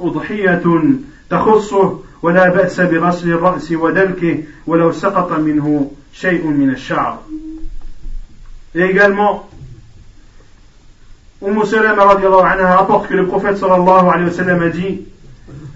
أضحية 0.00 0.62
تخصه 1.30 2.00
ولا 2.22 2.48
بأس 2.48 2.80
بغسل 2.80 3.30
الرأس 3.30 3.72
ودلكه 3.72 4.38
ولو 4.66 4.92
سقط 4.92 5.32
منه 5.32 5.90
شيء 6.12 6.46
من 6.46 6.70
الشعر. 6.70 7.18
Et 8.74 8.82
également, 8.82 9.48
Umm 11.44 11.62
Salama 11.66 12.08
anha 12.08 12.76
rapporte 12.76 13.08
que 13.08 13.14
le 13.14 13.26
prophète 13.26 13.58
sallallahu 13.58 14.08
alayhi 14.08 14.30
wa 14.30 14.32
sallam 14.32 14.62
a 14.62 14.70
dit 14.70 15.02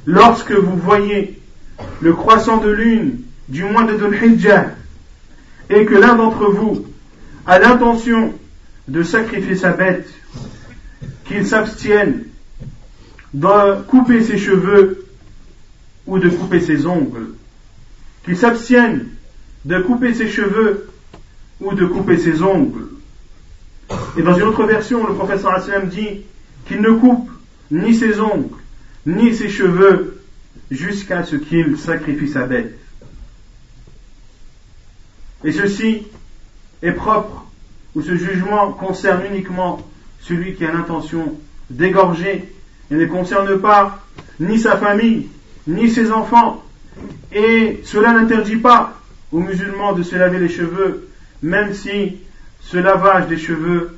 Lorsque 0.06 0.52
vous 0.52 0.76
voyez 0.78 1.38
le 2.00 2.14
croissant 2.14 2.56
de 2.56 2.70
lune 2.70 3.20
du 3.50 3.64
mois 3.64 3.84
de 3.84 3.94
Dhul 3.98 4.14
Hijjah 4.14 4.70
et 5.68 5.84
que 5.84 5.94
l'un 5.94 6.14
d'entre 6.14 6.50
vous 6.50 6.86
a 7.46 7.58
l'intention 7.58 8.32
de 8.88 9.02
sacrifier 9.02 9.56
sa 9.56 9.72
bête, 9.72 10.08
qu'il 11.26 11.46
s'abstienne 11.46 12.24
de 13.34 13.82
couper 13.82 14.24
ses 14.24 14.38
cheveux 14.38 15.06
ou 16.06 16.18
de 16.18 16.30
couper 16.30 16.60
ses 16.60 16.86
ongles, 16.86 17.34
qu'il 18.24 18.38
s'abstienne 18.38 19.08
de 19.66 19.78
couper 19.80 20.14
ses 20.14 20.28
cheveux 20.28 20.88
ou 21.60 21.74
de 21.74 21.84
couper 21.84 22.16
ses 22.16 22.42
ongles. 22.42 22.88
Et 24.16 24.22
dans 24.22 24.34
une 24.36 24.44
autre 24.44 24.64
version, 24.64 25.06
le 25.06 25.14
professeur 25.14 25.52
Hassan 25.52 25.88
dit 25.88 26.22
qu'il 26.66 26.80
ne 26.80 26.90
coupe 26.92 27.30
ni 27.70 27.94
ses 27.94 28.20
ongles, 28.20 28.56
ni 29.06 29.34
ses 29.34 29.48
cheveux, 29.48 30.20
jusqu'à 30.70 31.24
ce 31.24 31.36
qu'il 31.36 31.78
sacrifie 31.78 32.28
sa 32.28 32.46
bête. 32.46 32.78
Et 35.44 35.52
ceci 35.52 36.02
est 36.82 36.92
propre, 36.92 37.46
ou 37.94 38.02
ce 38.02 38.16
jugement 38.16 38.72
concerne 38.72 39.22
uniquement 39.30 39.86
celui 40.20 40.54
qui 40.54 40.64
a 40.64 40.72
l'intention 40.72 41.38
d'égorger, 41.70 42.52
et 42.90 42.94
ne 42.94 43.06
concerne 43.06 43.58
pas 43.58 44.04
ni 44.40 44.58
sa 44.58 44.76
famille, 44.76 45.28
ni 45.66 45.90
ses 45.90 46.10
enfants. 46.10 46.62
Et 47.32 47.80
cela 47.84 48.12
n'interdit 48.12 48.56
pas 48.56 48.98
aux 49.30 49.40
musulmans 49.40 49.92
de 49.92 50.02
se 50.02 50.16
laver 50.16 50.38
les 50.38 50.48
cheveux, 50.48 51.08
même 51.42 51.72
si 51.74 52.16
ce 52.60 52.78
lavage 52.78 53.28
des 53.28 53.38
cheveux 53.38 53.97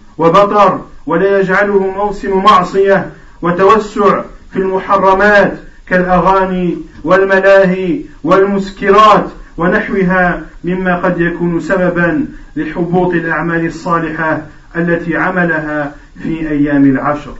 وبطر 0.17 0.85
ولا 1.05 1.39
يجعله 1.39 1.87
موسم 1.87 2.37
معصية 2.37 3.11
وتوسع 3.41 4.21
في 4.51 4.59
المحرمات 4.59 5.59
كالأغاني 5.87 6.77
والملاهي 7.03 8.01
والمسكرات 8.23 9.29
ونحوها 9.57 10.41
مما 10.63 10.95
قد 10.99 11.21
يكون 11.21 11.59
سببا 11.59 12.25
لحبوط 12.55 13.13
الأعمال 13.13 13.65
الصالحة 13.65 14.41
التي 14.75 15.17
عملها 15.17 15.95
في 16.23 16.49
أيام 16.49 16.85
العشر. 16.85 17.33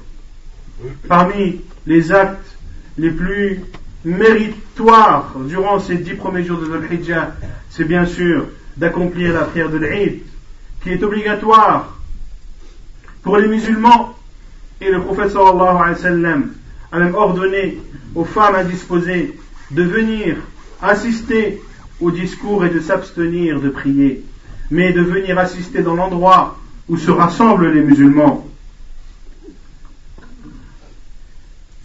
Parmi 1.08 1.62
les 1.86 2.12
actes 2.12 2.58
les 2.98 3.12
plus 3.12 3.60
méritoires 4.04 5.32
durant 5.48 5.80
ces 5.80 5.96
dix 5.96 6.16
premiers 6.16 6.44
jours 6.44 6.60
de 6.60 6.66
Dhul 6.66 6.88
Hijjah, 6.92 7.32
c'est 7.70 7.84
bien 7.84 8.06
sûr 8.06 8.46
d'accomplir 8.78 9.34
la 9.34 9.42
prière 9.42 9.70
de 9.70 9.78
l'Eid, 9.78 10.20
qui 10.82 10.90
est 10.90 11.04
obligatoire 11.04 12.01
pour 13.24 13.38
les 13.38 13.48
musulmans. 13.48 14.16
Et 14.80 14.90
le 14.90 15.02
prophète 15.02 15.32
sallallahu 15.32 15.78
alayhi 15.78 15.96
wa 15.96 15.96
sallam 15.96 16.54
a 16.92 17.00
même 17.00 17.16
ordonné 17.16 17.78
aux 18.16 18.26
femmes 18.26 18.56
indisposées 18.56 19.38
de 19.70 19.84
venir 19.84 20.38
assister 20.82 21.62
au 22.00 22.12
discours 22.12 22.66
et 22.66 22.70
de 22.70 22.80
s'abstenir 22.80 23.62
de 23.62 23.70
prier, 23.70 24.24
mais 24.72 24.92
de 24.92 25.02
venir 25.02 25.38
assister 25.38 25.82
dans 25.82 25.96
l'endroit 25.96 26.60
où 26.90 26.98
se 26.98 27.12
rassemblent 27.12 27.72
les 27.72 27.82
musulmans. 27.82 28.46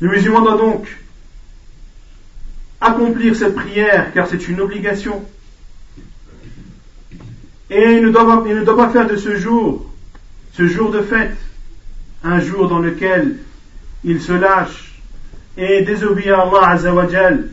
Le 0.00 0.08
musulman 0.08 0.40
doit 0.40 0.56
donc 0.56 0.88
accomplir 2.80 3.36
cette 3.36 3.54
prière 3.54 4.12
car 4.12 4.26
c'est 4.26 4.48
une 4.48 4.60
obligation. 4.60 5.24
Et 7.70 7.96
il 7.96 8.02
ne, 8.02 8.10
doit 8.10 8.44
il 8.46 8.54
ne 8.54 8.64
doit 8.64 8.76
pas 8.76 8.90
faire 8.90 9.08
de 9.08 9.16
ce 9.16 9.36
jour 9.36 9.86
ce 10.56 10.66
jour 10.66 10.90
de 10.90 11.02
fête, 11.02 11.36
un 12.24 12.40
jour 12.40 12.68
dans 12.68 12.78
lequel 12.78 13.36
il 14.04 14.22
se 14.22 14.32
lâche 14.32 14.94
et 15.56 15.82
désobéit 15.82 16.28
à 16.28 16.42
Allah 16.42 16.68
Azzawajal 16.70 17.50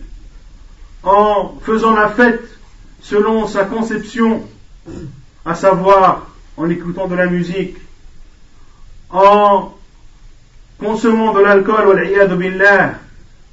en 1.03 1.55
faisant 1.61 1.93
la 1.93 2.07
fête 2.09 2.47
selon 3.01 3.45
sa 3.47 3.65
conception, 3.65 4.47
à 5.45 5.53
savoir 5.53 6.27
en 6.55 6.69
écoutant 6.69 7.07
de 7.07 7.15
la 7.15 7.25
musique, 7.25 7.75
en 9.09 9.73
consommant 10.79 11.33
de 11.33 11.41
l'alcool 11.41 12.07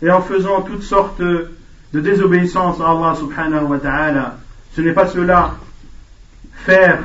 et 0.03 0.11
en 0.11 0.23
faisant 0.23 0.63
toutes 0.63 0.85
sortes 0.85 1.21
de 1.21 1.51
désobéissances 1.93 2.81
à 2.81 2.91
Allah 2.91 3.17
subhanahu 3.19 3.65
wa 3.65 3.79
ta'ala. 3.79 4.39
Ce 4.77 4.81
n'est 4.81 4.93
pas 4.93 5.09
cela 5.09 5.57
faire 6.65 7.01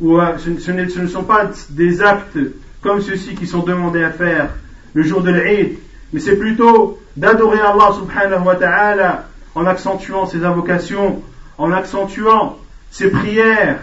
ou 0.00 0.18
euh, 0.20 0.38
ce, 0.38 0.70
ne 0.70 1.06
sont 1.06 1.24
pas 1.24 1.50
des 1.70 2.02
actes 2.02 2.38
comme 2.80 3.00
ceux-ci 3.00 3.34
qui 3.34 3.46
sont 3.46 3.62
demandés 3.62 4.04
à 4.04 4.10
faire 4.10 4.50
le 4.94 5.02
jour 5.02 5.20
de 5.22 5.30
l'Eid, 5.30 5.78
mais 6.12 6.20
c'est 6.20 6.36
plutôt 6.36 7.00
d'adorer 7.16 7.60
Allah 7.60 7.92
subhanahu 7.94 8.44
wa 8.44 8.54
ta'ala 8.54 9.28
en 9.54 9.66
accentuant 9.66 10.26
ses 10.26 10.44
invocations, 10.44 11.22
en 11.58 11.72
accentuant 11.72 12.58
ses 12.90 13.10
prières 13.10 13.80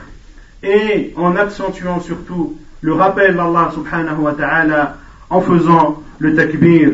et 0.63 1.13
en 1.17 1.35
accentuant 1.35 1.99
surtout 1.99 2.57
le 2.81 2.93
rappel 2.93 3.35
d'Allah 3.35 3.71
subhanahu 3.73 4.21
wa 4.21 4.33
ta'ala 4.33 4.97
en 5.29 5.41
faisant 5.41 6.01
le 6.19 6.35
takbir. 6.35 6.93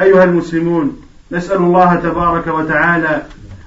أيها 0.00 0.24
المسلمون 0.24 1.00
نسأل 1.32 1.56
الله 1.56 1.94
تبارك 1.94 2.46
وتعالى 2.46 3.22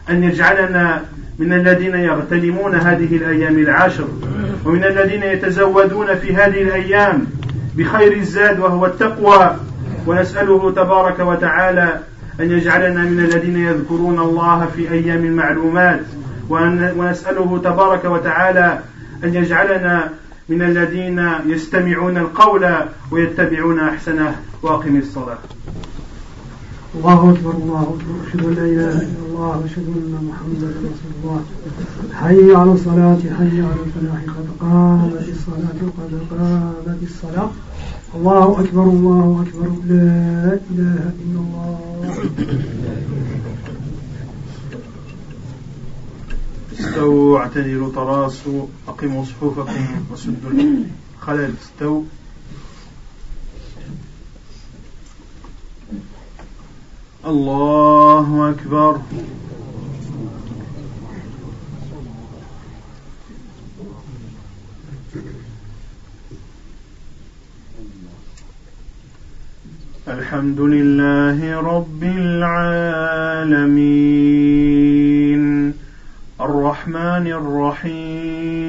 أن 0.09 0.23
يجعلنا 0.23 1.05
من 1.38 1.52
الذين 1.52 1.94
يغتنمون 1.94 2.74
هذه 2.74 3.16
الأيام 3.16 3.58
العشر 3.58 4.08
ومن 4.64 4.84
الذين 4.84 5.22
يتزودون 5.22 6.14
في 6.14 6.34
هذه 6.36 6.62
الأيام 6.62 7.26
بخير 7.76 8.12
الزاد 8.12 8.60
وهو 8.60 8.86
التقوى. 8.86 9.56
ونسأله 10.06 10.70
تبارك 10.70 11.20
وتعالى 11.20 12.00
أن 12.40 12.50
يجعلنا 12.50 13.02
من 13.02 13.20
الذين 13.20 13.56
يذكرون 13.56 14.18
الله 14.18 14.68
في 14.76 14.90
أيام 14.90 15.24
المعلومات 15.24 16.00
ونسأله 16.50 17.60
تبارك 17.64 18.04
وتعالى 18.04 18.78
أن 19.24 19.34
يجعلنا 19.34 20.08
من 20.48 20.62
الذين 20.62 21.30
يستمعون 21.46 22.16
القول 22.16 22.74
ويتبعون 23.10 23.80
أحسنه 23.80 24.36
وأقم 24.62 24.96
الصلاة. 24.96 25.38
الله 26.94 27.30
أكبر 27.32 27.50
الله 27.50 27.82
أكبر. 27.82 28.14
أشهد 28.28 28.44
أن 28.44 28.54
لا 28.54 28.64
إله 28.64 28.96
إلا 29.02 29.22
الله 29.28 29.58
وأشهد 29.58 29.86
أن 29.86 30.28
محمدا 30.28 30.68
رسول 30.68 31.12
الله. 31.20 31.40
حي 32.12 32.54
على 32.54 32.72
الصلاة 32.72 33.20
حي 33.38 33.60
على 33.60 33.80
الفلاح. 33.86 34.22
قد 34.36 34.48
قامت 34.60 35.28
الصلاة 35.28 35.80
قد 35.98 36.12
قامت 36.30 37.00
الصلاة. 37.02 37.50
الله 38.14 38.60
أكبر 38.60 38.82
الله 38.82 39.44
أكبر. 39.48 39.68
لا 39.86 40.58
إله 40.70 41.12
إلا 41.24 41.38
الله. 41.44 41.78
استووا 46.80 47.38
اعتدلوا 47.38 47.92
تراصوا 47.92 48.66
أقيموا 48.88 49.24
صفوفكم 49.24 49.86
وسدوا 50.12 50.50
الخلل. 50.50 51.52
استووا. 51.62 52.02
الله 57.26 58.50
أكبر. 58.50 59.00
الحمد 70.08 70.60
لله 70.60 71.60
رب 71.60 72.02
العالمين. 72.02 72.94
الرحمن 76.40 77.26
الرحيم. 77.26 78.68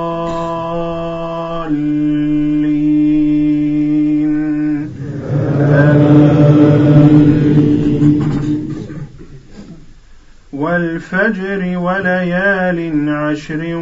والفجر 10.53 11.77
وليال 11.77 13.09
عشر 13.09 13.75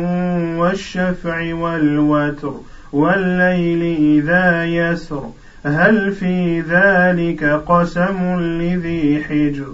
والشفع 0.58 1.54
والوتر 1.54 2.54
والليل 2.94 3.98
إذا 4.00 4.66
يسر. 4.66 5.30
هل 5.66 6.12
في 6.12 6.62
ذلك 6.62 7.44
قسم 7.44 8.40
لذي 8.40 9.24
حجر؟ 9.30 9.74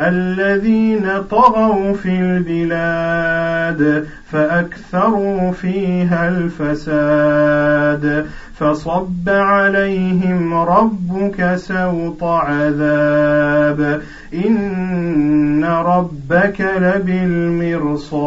الذين 0.00 1.22
طغوا 1.30 1.92
في 1.92 2.20
البلاد 2.20 4.06
فأكثروا 4.32 5.52
فيها 5.52 6.28
الفساد 6.28 8.26
فصب 8.54 9.28
عليهم 9.28 10.54
ربك 10.54 11.54
سوط 11.54 12.24
عذاب 12.24 14.02
إن 14.34 15.64
ربك 15.64 16.60
لبالمرصاد 17.80 18.20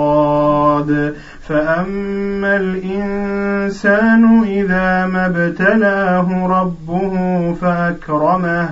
فأما 1.48 2.58
الإنسان 2.58 4.44
إذا 4.44 5.06
ما 5.06 5.26
ابتلاه 5.26 6.48
ربه 6.48 7.54
فأكرمه 7.54 8.70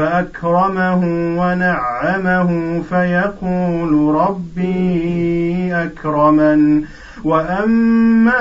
فأكرمه 0.00 1.00
ونعمه 1.40 2.80
فيقول 2.88 4.14
ربي 4.14 5.74
أكرمن. 5.74 6.82
وأما 7.24 8.40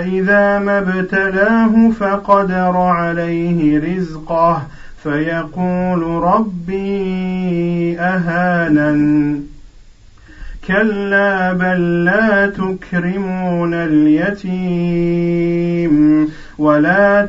إذا 0.00 0.58
ما 0.58 0.78
ابتلاه 0.78 1.90
فقدر 2.00 2.76
عليه 2.76 3.96
رزقه 3.96 4.62
فيقول 5.02 6.02
ربي 6.22 8.00
أهانن. 8.00 9.40
كلا 10.68 11.52
بل 11.52 12.04
لا 12.04 12.46
تكرمون 12.46 13.74
اليتيم 13.74 15.20
ولا 16.58 17.26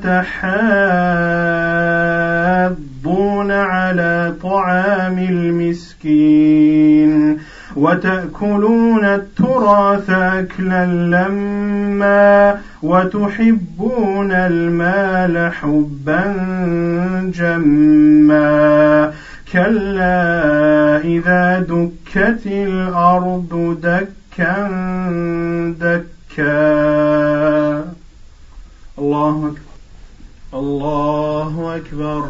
على 3.51 4.33
طعام 4.43 5.19
المسكين 5.19 6.61
وتأكلون 7.75 9.05
التراث 9.05 10.09
أكلا 10.09 10.85
لما 10.85 12.57
وتحبون 12.83 14.31
المال 14.31 15.51
حبا 15.53 16.23
جما 17.35 19.13
كلا 19.51 20.97
إذا 21.03 21.59
دكت 21.59 22.45
الأرض 22.45 23.77
دكا 23.83 24.67
دكا 25.79 26.71
الله 28.99 29.47
أكبر 29.47 29.71
الله 30.53 31.75
أكبر 31.75 32.29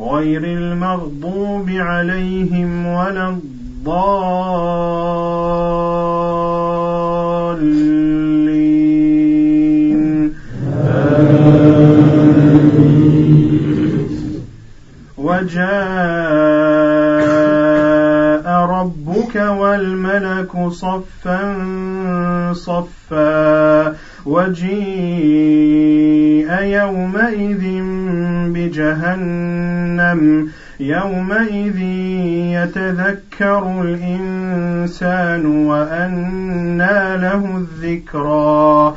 غير 0.00 0.44
المغضوب 0.44 1.70
عليهم 1.70 2.86
ولا 2.86 3.28
الضالين. 3.28 4.28
وجاء 15.18 15.68
ربك 18.48 19.36
والملك 19.36 20.68
صفا 20.68 21.42
صفا. 22.52 23.96
وجيء 24.26 24.68
يومئذ 26.62 27.82
بجهنم. 28.52 30.48
يومئذ 30.80 31.78
يتذكر 32.52 33.82
الإنسان 33.82 35.46
وأنى 35.46 37.16
له 37.16 37.56
الذكرى. 37.56 38.96